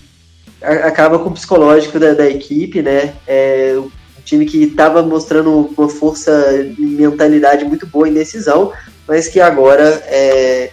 acaba 0.62 1.20
com 1.20 1.30
o 1.30 1.34
psicológico 1.34 2.00
da, 2.00 2.14
da 2.14 2.30
equipe, 2.30 2.82
né? 2.82 3.14
É, 3.26 3.80
time 4.28 4.46
que 4.46 4.64
estava 4.64 5.02
mostrando 5.02 5.74
uma 5.78 5.88
força 5.88 6.32
e 6.78 6.82
mentalidade 6.82 7.64
muito 7.64 7.88
boa 7.88 8.10
em 8.10 8.14
decisão, 8.14 8.74
mas 9.08 9.28
que 9.28 9.40
agora 9.40 10.04
é, 10.06 10.72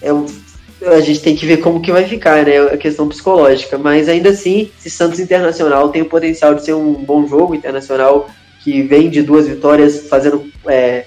é 0.00 0.12
um, 0.12 0.26
a 0.86 1.00
gente 1.00 1.20
tem 1.20 1.36
que 1.36 1.44
ver 1.44 1.58
como 1.58 1.82
que 1.82 1.92
vai 1.92 2.04
ficar, 2.04 2.44
né? 2.46 2.58
A 2.58 2.78
questão 2.78 3.08
psicológica. 3.08 3.76
Mas 3.76 4.08
ainda 4.08 4.30
assim, 4.30 4.70
se 4.78 4.88
Santos 4.88 5.20
Internacional 5.20 5.90
tem 5.90 6.02
o 6.02 6.08
potencial 6.08 6.54
de 6.54 6.64
ser 6.64 6.74
um 6.74 6.94
bom 6.94 7.26
jogo 7.26 7.54
internacional 7.54 8.28
que 8.64 8.82
vem 8.82 9.10
de 9.10 9.22
duas 9.22 9.46
vitórias, 9.46 10.08
fazendo 10.08 10.50
é, 10.66 11.04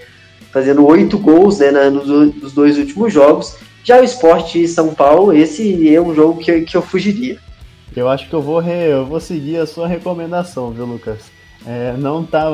fazendo 0.52 0.86
oito 0.86 1.18
gols 1.18 1.60
né, 1.60 1.72
na, 1.72 1.90
nos, 1.90 2.08
nos, 2.36 2.54
dois 2.54 2.78
últimos 2.78 3.12
jogos. 3.12 3.56
Já 3.84 4.00
o 4.00 4.04
Esporte 4.04 4.68
São 4.68 4.94
Paulo, 4.94 5.34
esse 5.34 5.96
é 5.96 6.00
um 6.00 6.14
jogo 6.14 6.40
que, 6.40 6.62
que 6.62 6.78
eu 6.78 6.82
fugiria. 6.82 7.40
Eu 7.96 8.08
acho 8.08 8.30
que 8.30 8.34
eu 8.34 8.42
vou, 8.42 8.60
re, 8.60 8.92
eu 8.92 9.06
vou 9.06 9.20
seguir 9.20 9.58
a 9.58 9.66
sua 9.66 9.88
recomendação, 9.88 10.72
viu, 10.72 10.86
Lucas? 10.86 11.41
É, 11.66 11.94
não 11.98 12.26
tá 12.26 12.46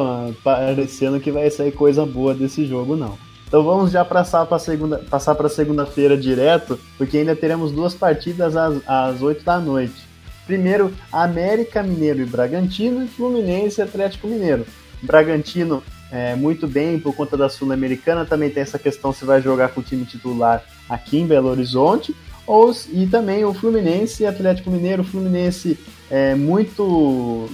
parecendo 0.43 1.19
que 1.19 1.31
vai 1.31 1.49
sair 1.49 1.71
coisa 1.71 2.05
boa 2.05 2.33
desse 2.33 2.65
jogo, 2.65 2.95
não. 2.95 3.17
Então 3.47 3.63
vamos 3.63 3.91
já 3.91 4.03
passar 4.03 4.45
para 4.45 4.59
segunda, 4.59 4.97
passar 5.09 5.33
para 5.35 5.47
segunda-feira 5.47 6.17
direto, 6.17 6.77
porque 6.97 7.19
ainda 7.19 7.35
teremos 7.35 7.71
duas 7.71 7.93
partidas 7.93 8.57
às, 8.57 8.81
às 8.85 9.21
8 9.21 9.43
da 9.43 9.57
noite. 9.57 10.05
Primeiro, 10.45 10.93
América 11.11 11.81
Mineiro 11.81 12.21
e 12.21 12.25
Bragantino 12.25 13.03
e 13.03 13.07
Fluminense 13.07 13.79
e 13.79 13.83
Atlético 13.83 14.27
Mineiro. 14.27 14.65
Bragantino 15.01 15.81
é, 16.11 16.35
muito 16.35 16.67
bem 16.67 16.99
por 16.99 17.15
conta 17.15 17.37
da 17.37 17.49
Sul-Americana, 17.49 18.25
também 18.25 18.49
tem 18.49 18.63
essa 18.63 18.79
questão 18.79 19.13
se 19.13 19.25
vai 19.25 19.41
jogar 19.41 19.69
com 19.69 19.81
o 19.81 19.83
time 19.83 20.05
titular 20.05 20.63
aqui 20.89 21.17
em 21.19 21.27
Belo 21.27 21.49
Horizonte, 21.49 22.15
ou, 22.45 22.73
e 22.91 23.05
também 23.07 23.43
o 23.43 23.53
Fluminense 23.53 24.23
e 24.23 24.25
Atlético 24.25 24.71
Mineiro, 24.71 25.01
o 25.01 25.05
Fluminense 25.05 25.77
é 26.09 26.33
muito 26.33 27.49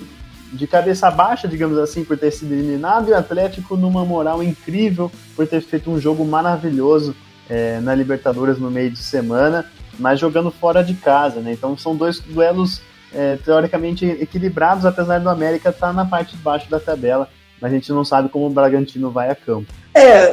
de 0.53 0.67
cabeça 0.67 1.09
baixa, 1.09 1.47
digamos 1.47 1.77
assim, 1.79 2.03
por 2.03 2.17
ter 2.17 2.31
sido 2.31 2.53
eliminado, 2.53 3.09
e 3.09 3.11
o 3.11 3.17
Atlético 3.17 3.75
numa 3.75 4.05
moral 4.05 4.43
incrível 4.43 5.11
por 5.35 5.47
ter 5.47 5.61
feito 5.61 5.89
um 5.89 5.99
jogo 5.99 6.23
maravilhoso 6.23 7.15
é, 7.49 7.79
na 7.81 7.95
Libertadores 7.95 8.59
no 8.59 8.69
meio 8.69 8.91
de 8.91 8.99
semana, 8.99 9.65
mas 9.99 10.19
jogando 10.19 10.51
fora 10.51 10.83
de 10.83 10.93
casa, 10.93 11.39
né? 11.39 11.53
Então 11.53 11.77
são 11.77 11.95
dois 11.95 12.19
duelos 12.19 12.81
é, 13.13 13.37
teoricamente 13.43 14.05
equilibrados, 14.05 14.85
apesar 14.85 15.19
do 15.19 15.29
América 15.29 15.69
estar 15.69 15.87
tá 15.87 15.93
na 15.93 16.05
parte 16.05 16.35
de 16.35 16.41
baixo 16.41 16.69
da 16.69 16.79
tabela, 16.79 17.27
mas 17.59 17.71
a 17.71 17.75
gente 17.75 17.91
não 17.91 18.05
sabe 18.05 18.29
como 18.29 18.47
o 18.47 18.49
Bragantino 18.49 19.09
vai 19.09 19.29
a 19.29 19.35
campo. 19.35 19.71
É, 19.93 20.25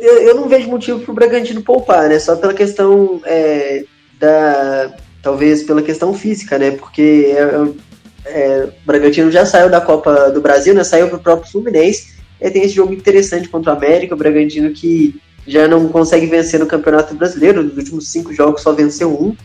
eu, 0.00 0.34
não 0.34 0.48
vejo 0.48 0.68
motivo 0.68 1.00
para 1.00 1.12
o 1.12 1.14
Bragantino 1.14 1.62
poupar, 1.62 2.08
né? 2.08 2.18
Só 2.18 2.36
pela 2.36 2.54
questão 2.54 3.20
é, 3.24 3.84
da. 4.18 4.92
Talvez 5.22 5.62
pela 5.62 5.82
questão 5.82 6.12
física, 6.12 6.58
né? 6.58 6.72
Porque 6.72 7.32
é, 7.36 7.91
é, 8.24 8.68
o 8.82 8.86
Bragantino 8.86 9.30
já 9.30 9.44
saiu 9.44 9.68
da 9.68 9.80
Copa 9.80 10.30
do 10.30 10.40
Brasil, 10.40 10.74
né? 10.74 10.84
Saiu 10.84 11.08
para 11.08 11.16
o 11.16 11.22
próprio 11.22 11.50
Fluminense. 11.50 12.14
E 12.40 12.50
tem 12.50 12.62
esse 12.62 12.74
jogo 12.74 12.92
interessante 12.92 13.48
contra 13.48 13.72
o 13.72 13.76
América, 13.76 14.14
o 14.14 14.18
Bragantino 14.18 14.70
que 14.72 15.20
já 15.46 15.66
não 15.66 15.88
consegue 15.88 16.26
vencer 16.26 16.58
no 16.60 16.66
Campeonato 16.66 17.14
Brasileiro, 17.14 17.62
nos 17.62 17.76
últimos 17.76 18.08
cinco 18.08 18.32
jogos 18.32 18.62
só 18.62 18.72
venceu 18.72 19.10
um. 19.10 19.36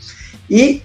E 0.49 0.81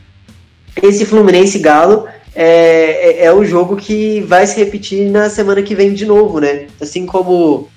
esse 0.82 1.04
Fluminense 1.04 1.58
Galo 1.58 2.06
é, 2.34 2.44
é, 2.44 3.24
é, 3.26 3.32
o 3.32 3.44
jogo 3.44 3.76
que 3.76 4.20
vai 4.22 4.46
se 4.46 4.56
repetir 4.56 5.10
na 5.10 5.28
semana 5.28 5.62
que 5.62 5.74
vem 5.74 5.92
de 5.92 6.06
novo, 6.06 6.40
né? 6.40 6.66
Assim 6.80 7.04
como 7.04 7.68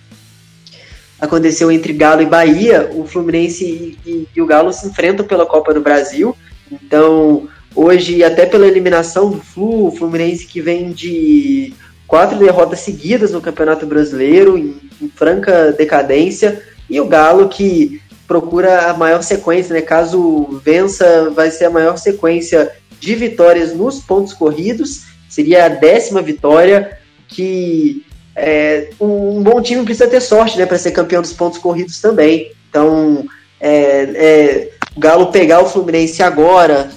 aconteceu 1.20 1.72
entre 1.72 1.94
Galo 1.94 2.22
e 2.22 2.26
Bahia, 2.26 2.90
o 2.94 3.06
Fluminense 3.06 3.66
e, 3.66 4.10
e, 4.10 4.28
e 4.36 4.42
o 4.42 4.46
Galo 4.46 4.72
se 4.72 4.88
enfrentam 4.88 5.26
pela 5.26 5.46
Copa 5.46 5.74
do 5.74 5.82
Brasil. 5.82 6.36
Então, 6.72 7.48
Hoje, 7.76 8.24
até 8.24 8.46
pela 8.46 8.66
eliminação 8.66 9.30
do 9.30 9.42
Flu, 9.42 9.88
o 9.88 9.92
Fluminense 9.92 10.48
que 10.48 10.62
vem 10.62 10.92
de 10.92 11.74
quatro 12.08 12.40
derrotas 12.40 12.80
seguidas 12.80 13.32
no 13.32 13.42
Campeonato 13.42 13.86
Brasileiro, 13.86 14.58
em, 14.58 14.80
em 15.02 15.10
franca 15.10 15.74
decadência, 15.74 16.64
e 16.90 17.02
o 17.02 17.08
Galo 17.08 17.50
que 17.50 18.02
procura 18.28 18.90
a 18.90 18.94
maior 18.94 19.22
sequência, 19.22 19.74
né? 19.74 19.82
Caso 19.82 20.62
vença, 20.64 21.30
vai 21.32 21.52
ser 21.52 21.66
a 21.66 21.70
maior 21.70 21.98
sequência 21.98 22.72
de 23.00 23.14
vitórias 23.14 23.74
nos 23.74 24.00
pontos 24.00 24.34
corridos, 24.34 25.04
seria 25.30 25.66
a 25.66 25.70
décima 25.70 26.22
vitória, 26.22 26.98
que 27.28 28.06
é, 28.36 28.90
um, 29.00 29.38
um, 29.38 29.44
bom 29.44 29.62
time 29.62 29.84
precisa 29.84 30.08
ter 30.08 30.22
sorte, 30.22 30.58
né, 30.58 30.66
para 30.66 30.78
ser 30.78 30.92
campeão 30.92 31.22
dos 31.22 31.34
pontos 31.34 31.60
corridos 31.60 32.00
também. 32.02 32.52
Então, 32.70 33.26
é, 33.60 33.72
é, 33.72 34.70
o 34.96 35.00
Galo 35.00 35.28
pegar 35.28 35.62
o 35.62 35.70
Fluminense 35.70 36.24
agora, 36.24 36.90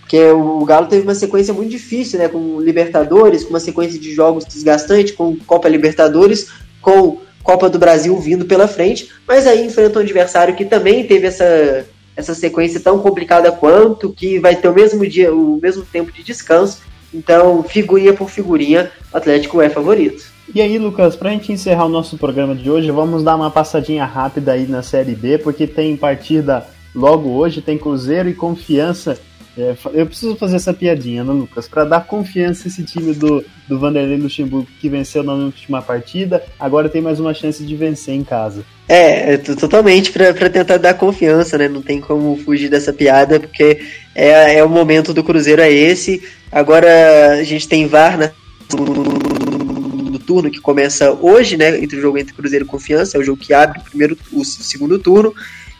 porque 0.00 0.30
o 0.30 0.64
Galo 0.64 0.86
teve 0.86 1.02
uma 1.02 1.14
sequência 1.14 1.54
muito 1.54 1.70
difícil, 1.70 2.18
né? 2.18 2.28
Com 2.28 2.60
Libertadores, 2.60 3.42
com 3.42 3.50
uma 3.50 3.60
sequência 3.60 3.98
de 3.98 4.12
jogos 4.12 4.44
desgastante, 4.44 5.14
com 5.14 5.36
Copa 5.46 5.68
Libertadores, 5.68 6.50
com 6.80 7.18
Copa 7.42 7.68
do 7.68 7.78
Brasil 7.78 8.16
vindo 8.18 8.44
pela 8.44 8.68
frente, 8.68 9.10
mas 9.28 9.46
aí 9.46 9.66
enfrenta 9.66 9.98
um 9.98 10.02
adversário 10.02 10.54
que 10.54 10.64
também 10.64 11.06
teve 11.06 11.26
essa, 11.26 11.84
essa 12.16 12.34
sequência 12.34 12.80
tão 12.80 12.98
complicada 12.98 13.52
quanto, 13.52 14.10
que 14.10 14.38
vai 14.38 14.56
ter 14.56 14.68
o 14.68 14.74
mesmo 14.74 15.06
dia, 15.06 15.34
o 15.34 15.58
mesmo 15.60 15.84
tempo 15.84 16.10
de 16.10 16.22
descanso. 16.22 16.80
Então, 17.12 17.62
figurinha 17.62 18.14
por 18.14 18.30
figurinha, 18.30 18.90
o 19.12 19.16
Atlético 19.16 19.60
é 19.60 19.68
favorito. 19.68 20.24
E 20.54 20.60
aí, 20.60 20.78
Lucas, 20.78 21.16
para 21.16 21.30
a 21.30 21.32
gente 21.32 21.52
encerrar 21.52 21.86
o 21.86 21.90
nosso 21.90 22.16
programa 22.16 22.54
de 22.54 22.70
hoje, 22.70 22.90
vamos 22.90 23.22
dar 23.22 23.36
uma 23.36 23.50
passadinha 23.50 24.04
rápida 24.04 24.52
aí 24.52 24.66
na 24.66 24.82
Série 24.82 25.14
B, 25.14 25.38
porque 25.38 25.66
tem 25.66 25.96
partida 25.96 26.66
logo 26.94 27.30
hoje, 27.30 27.60
tem 27.60 27.76
Cruzeiro 27.76 28.28
e 28.28 28.34
Confiança. 28.34 29.18
É, 29.56 29.76
eu 29.92 30.06
preciso 30.06 30.34
fazer 30.34 30.56
essa 30.56 30.74
piadinha, 30.74 31.22
né, 31.22 31.32
Lucas? 31.32 31.68
Para 31.68 31.84
dar 31.84 32.06
confiança 32.06 32.66
a 32.66 32.68
esse 32.68 32.82
time 32.82 33.14
do, 33.14 33.44
do 33.68 33.78
Vanderlei 33.78 34.18
Luxemburgo 34.18 34.66
que 34.80 34.88
venceu 34.88 35.22
na 35.22 35.32
última 35.32 35.80
partida, 35.80 36.42
agora 36.58 36.88
tem 36.88 37.00
mais 37.00 37.20
uma 37.20 37.32
chance 37.32 37.64
de 37.64 37.76
vencer 37.76 38.14
em 38.14 38.24
casa. 38.24 38.64
É, 38.88 39.34
é 39.34 39.38
totalmente 39.38 40.10
para 40.10 40.50
tentar 40.50 40.78
dar 40.78 40.94
confiança, 40.94 41.56
né? 41.56 41.68
Não 41.68 41.80
tem 41.80 42.00
como 42.00 42.36
fugir 42.38 42.68
dessa 42.68 42.92
piada, 42.92 43.38
porque 43.38 43.80
é, 44.14 44.56
é 44.56 44.64
o 44.64 44.68
momento 44.68 45.14
do 45.14 45.22
Cruzeiro 45.22 45.62
é 45.62 45.72
esse. 45.72 46.20
Agora 46.50 47.34
a 47.38 47.44
gente 47.44 47.68
tem 47.68 47.86
VAR 47.86 48.18
né, 48.18 48.32
no 48.72 50.18
turno 50.18 50.50
que 50.50 50.60
começa 50.60 51.12
hoje, 51.12 51.56
né? 51.56 51.80
Entre 51.80 51.96
o 51.96 52.02
jogo 52.02 52.18
entre 52.18 52.34
Cruzeiro 52.34 52.64
e 52.64 52.68
Confiança, 52.68 53.16
é 53.16 53.20
o 53.20 53.24
jogo 53.24 53.40
que 53.40 53.54
abre 53.54 53.78
o 53.78 53.84
primeiro, 53.84 54.18
o 54.32 54.44
segundo 54.44 54.98
turno 54.98 55.32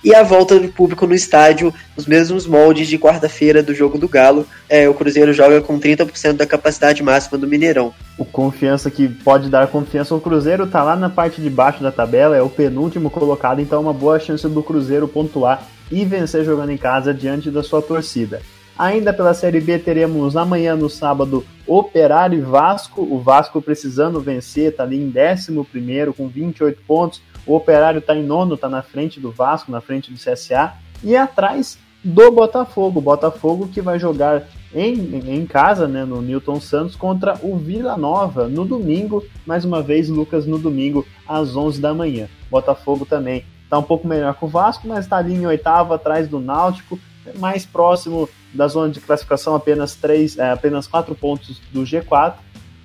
e 0.05 0.15
a 0.15 0.23
volta 0.23 0.61
do 0.61 0.69
público 0.69 1.07
no 1.07 1.15
estádio, 1.15 1.73
nos 1.97 2.07
mesmos 2.07 2.47
moldes 2.47 2.87
de 2.89 2.99
quarta-feira 2.99 3.63
do 3.63 3.75
jogo 3.75 3.97
do 3.97 4.07
Galo. 4.07 4.47
É, 4.69 4.87
o 4.89 4.93
Cruzeiro 4.95 5.33
joga 5.33 5.63
com 5.63 5.81
30% 5.81 6.35
da 6.35 6.47
capacidade 6.47 7.03
máxima 7.03 7.39
do 7.39 7.47
Mineirão. 7.47 7.95
O 8.19 8.25
confiança 8.25 8.91
que 8.91 9.09
pode 9.09 9.49
dar 9.49 9.67
confiança 9.69 10.13
ao 10.13 10.21
Cruzeiro 10.21 10.67
tá 10.67 10.83
lá 10.83 10.95
na 10.95 11.09
parte 11.09 11.41
de 11.41 11.49
baixo 11.49 11.83
da 11.83 11.91
tabela, 11.91 12.37
é 12.37 12.43
o 12.43 12.51
penúltimo 12.51 13.09
colocado, 13.09 13.61
então 13.61 13.79
é 13.79 13.81
uma 13.81 13.95
boa 13.95 14.21
chance 14.21 14.47
do 14.47 14.63
Cruzeiro 14.63 15.09
pontuar 15.09 15.67
e 15.91 16.05
vencer 16.05 16.45
jogando 16.45 16.71
em 16.71 16.77
casa 16.77 17.15
diante 17.15 17.51
da 17.51 17.63
sua 17.63 17.81
torcida. 17.81 18.43
Ainda 18.77 19.13
pela 19.13 19.33
Série 19.33 19.61
B 19.61 19.79
teremos 19.79 20.37
amanhã 20.37 20.75
no 20.75 20.91
sábado 20.91 21.45
Operário 21.65 22.39
e 22.39 22.43
Vasco. 22.43 23.03
O 23.03 23.21
Vasco 23.21 23.63
precisando 23.63 24.21
vencer, 24.21 24.75
tá 24.75 24.83
ali 24.83 24.97
em 24.97 25.13
11 25.17 25.65
primeiro 25.71 26.13
com 26.13 26.27
28 26.27 26.83
pontos. 26.87 27.23
O 27.47 27.55
Operário 27.55 27.99
está 27.99 28.15
em 28.17 28.23
nono, 28.23 28.55
está 28.55 28.69
na 28.69 28.83
frente 28.83 29.21
do 29.21 29.31
Vasco, 29.31 29.71
na 29.71 29.81
frente 29.81 30.11
do 30.11 30.19
CSA 30.19 30.75
e 31.03 31.17
atrás 31.17 31.79
do 32.03 32.31
Botafogo. 32.31 33.01
Botafogo 33.01 33.69
que 33.69 33.81
vai 33.81 33.99
jogar 33.99 34.47
em, 34.75 34.95
em 35.27 35.47
casa, 35.47 35.87
né, 35.87 36.05
no 36.05 36.21
Newton 36.21 36.61
Santos, 36.61 36.97
contra 36.97 37.39
o 37.43 37.57
Vila 37.57 37.97
Nova 37.97 38.49
no 38.49 38.65
domingo. 38.65 39.25
Mais 39.47 39.65
uma 39.65 39.83
vez, 39.83 40.09
Lucas, 40.09 40.47
no 40.47 40.59
domingo, 40.59 41.07
às 41.27 41.57
11 41.57 41.81
da 41.81 41.95
manhã. 41.95 42.29
Botafogo 42.51 43.07
também 43.07 43.45
está 43.63 43.79
um 43.79 43.83
pouco 43.83 44.07
melhor 44.07 44.35
que 44.35 44.45
o 44.45 44.49
Vasco, 44.49 44.87
mas 44.87 45.05
está 45.05 45.17
ali 45.17 45.35
em 45.35 45.47
oitavo, 45.47 45.95
atrás 45.95 46.29
do 46.29 46.41
Náutico, 46.41 46.99
mais 47.37 47.65
próximo 47.65 48.29
da 48.53 48.69
zona 48.69 48.93
de 48.93 49.01
classificação, 49.01 49.55
apenas, 49.55 49.95
três, 49.95 50.39
é, 50.39 50.51
apenas 50.51 50.87
quatro 50.87 51.15
pontos 51.15 51.61
do 51.73 51.83
G4. 51.83 52.35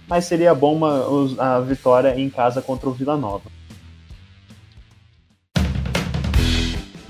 Mas 0.08 0.26
seria 0.26 0.56
bom 0.56 0.76
uma, 0.76 1.38
a 1.38 1.60
vitória 1.60 2.19
em 2.19 2.30
casa 2.30 2.62
contra 2.62 2.89
o 2.89 2.93
Vila 2.93 3.15
Nova. 3.15 3.59